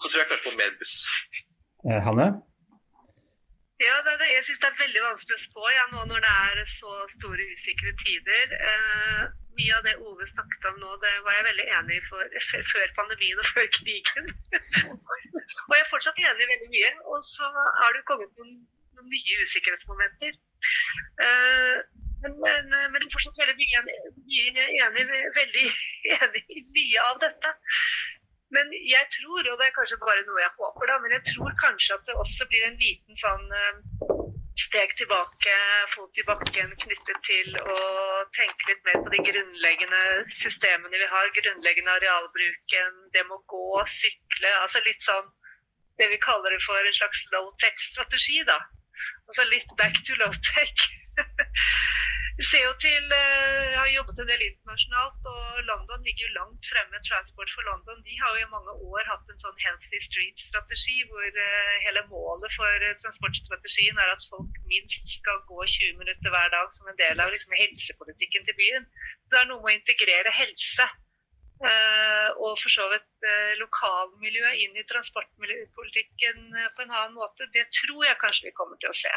[0.00, 0.96] Så tror jeg kanskje på mer buss.
[1.86, 2.28] Eh, Hanne?
[3.86, 6.30] Ja, det, det, jeg syns det er veldig vanskelig å spå ja, nå når det
[6.44, 8.54] er så store usikre tider.
[8.70, 9.20] Eh,
[9.58, 13.42] mye av det Ove snakket om nå, det var jeg veldig enig i før pandemien
[13.42, 14.32] og før krigen.
[15.68, 16.90] og jeg er fortsatt enig i veldig mye.
[17.14, 18.58] Og så har det kommet noen,
[18.98, 20.34] noen nye usikkerhetsmomenter.
[21.28, 21.78] Eh,
[22.24, 25.06] men, men, men, jeg er fortsatt veldig mye enig, mye enig,
[25.38, 25.66] veldig
[26.18, 27.58] enig i mye av dette.
[28.54, 31.56] Men jeg tror, og det er kanskje bare noe jeg håper, da, men jeg tror
[31.60, 33.80] kanskje at det også blir en liten sånn eh,
[34.58, 35.56] steg tilbake,
[35.94, 37.76] fot i bakken knyttet til å
[38.36, 40.02] tenke litt mer på de grunnleggende
[40.40, 41.30] systemene vi har.
[41.36, 44.54] Grunnleggende arealbruken, det med å gå, sykle.
[44.64, 45.28] Altså litt sånn
[45.98, 48.58] det vi kaller det for en slags low-tech-strategi, da.
[49.28, 50.88] Altså litt back to low-tech.
[52.38, 56.36] Vi ser jo til, Jeg eh, har jobbet en del internasjonalt, og London ligger jo
[56.36, 57.00] langt fremme.
[57.08, 61.40] Transport for London de har jo i mange år hatt en sånn healthy street-strategi, hvor
[61.46, 66.54] eh, hele målet for eh, transportstrategien er at folk minst skal gå 20 minutter hver
[66.54, 68.86] dag som en del av liksom, helsepolitikken til byen.
[69.26, 70.90] Det er noe med å integrere helse
[71.58, 73.24] og for så vidt
[73.58, 77.48] lokalmiljøet inn i transportpolitikken på en annen måte.
[77.50, 79.10] Det tror jeg kanskje vi kommer til å se.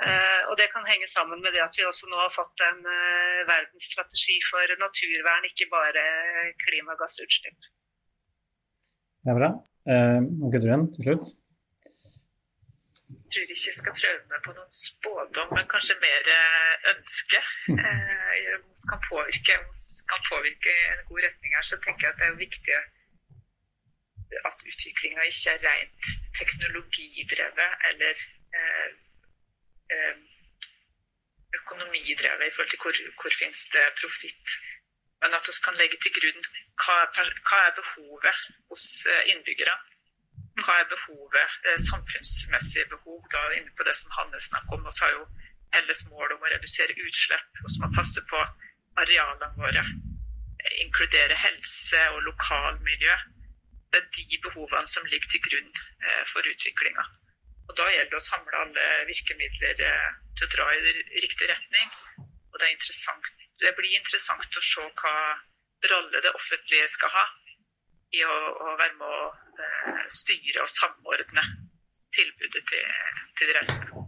[0.00, 2.80] Uh, og Det kan henge sammen med det at vi også nå har fått en
[2.86, 6.04] uh, verdensstrategi for naturvern, ikke bare
[6.64, 7.68] klimagassutslipp.
[9.24, 9.50] Det er bra.
[9.90, 10.20] Uh,
[10.52, 11.32] Gudrun, til slutt?
[13.10, 16.32] Jeg tror ikke jeg skal prøve meg på noen spådom, men kanskje mer
[16.94, 17.42] ønske.
[17.70, 18.56] Uh,
[18.90, 19.54] kan påvirke,
[20.10, 22.76] kan påvirke en god retning her, så tenker jeg at det er viktig
[24.48, 28.22] at utviklinga ikke er rent teknologidrevet eller
[28.58, 28.88] Eh,
[31.58, 34.46] økonomidrevet i forhold til hvor, hvor finnes det profitt.
[35.20, 36.42] Men at vi kan legge til grunn
[36.80, 36.96] hva,
[37.48, 38.38] hva er behovet
[38.70, 39.74] hos eh, innbyggere.
[40.64, 44.86] Hva er behovet, eh, samfunnsmessige behov, da inne på det som Hanne snakker om.
[44.86, 45.26] Vi har jo
[45.74, 48.40] felles mål om å redusere utslipp, og så må passe på
[49.02, 49.84] arealene våre.
[50.84, 53.16] Inkludere helse og lokalmiljø.
[53.92, 55.70] Det er de behovene som ligger til grunn
[56.32, 57.04] for utviklinga.
[57.70, 61.92] Og Da gjelder det å samle alle virkemidler eh, til å dra i riktig retning.
[62.50, 62.70] Og det,
[63.62, 65.14] det, blir interessant å se hva
[65.92, 67.22] rolle det offentlige skal ha
[68.18, 69.22] i å, å være med å
[69.62, 71.46] eh, styre og samordne
[72.10, 72.90] tilbudet til,
[73.38, 74.06] til de reisende.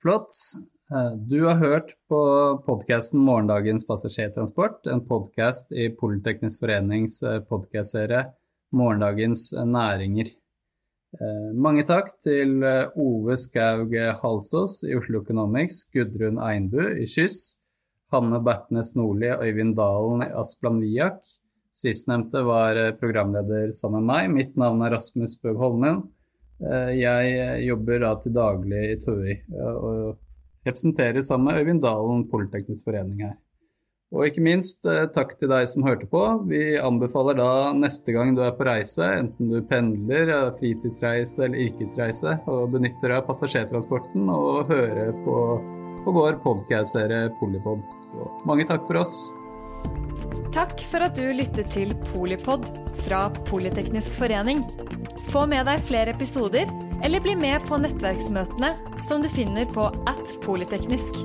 [0.00, 0.32] Flott.
[0.96, 2.24] Eh, du har hørt på
[2.64, 7.20] podkasten 'Morgendagens passasjertransport', en podkast i Politeknisk forenings
[7.52, 8.30] podkastserie
[8.72, 10.39] 'Morgendagens næringer'.
[11.18, 17.56] Eh, mange takk til eh, Ove Skaug Halsås i Oslo Economics, Gudrun Einbu i Kyss,
[18.14, 21.18] Hanne Bertnes Nordli og Øyvind Dalen i Asplan Viak.
[21.74, 24.30] Sistnevnte var eh, programleder sammen med meg.
[24.38, 26.02] Mitt navn er Rasmus Bøg Holmen.
[26.60, 30.18] Jeg jobber da til daglig i TØI og
[30.68, 33.38] representerer sammen med Øyvind Dalen Politeknisk forening her.
[34.10, 36.22] Og ikke minst eh, takk til deg som hørte på.
[36.50, 42.34] Vi anbefaler da neste gang du er på reise, enten du pendler, fritidsreise eller yrkesreise,
[42.50, 45.36] og benytter deg av passasjertransporten, og høre på,
[46.02, 47.84] på vår podkast-serie Polipod.
[48.08, 49.20] Så mange takk for oss.
[50.50, 52.66] Takk for at du lyttet til Polipod
[53.04, 54.64] fra Politeknisk forening.
[55.30, 56.66] Få med deg flere episoder,
[57.06, 58.74] eller bli med på nettverksmøtene
[59.06, 61.22] som du finner på at polyteknisk.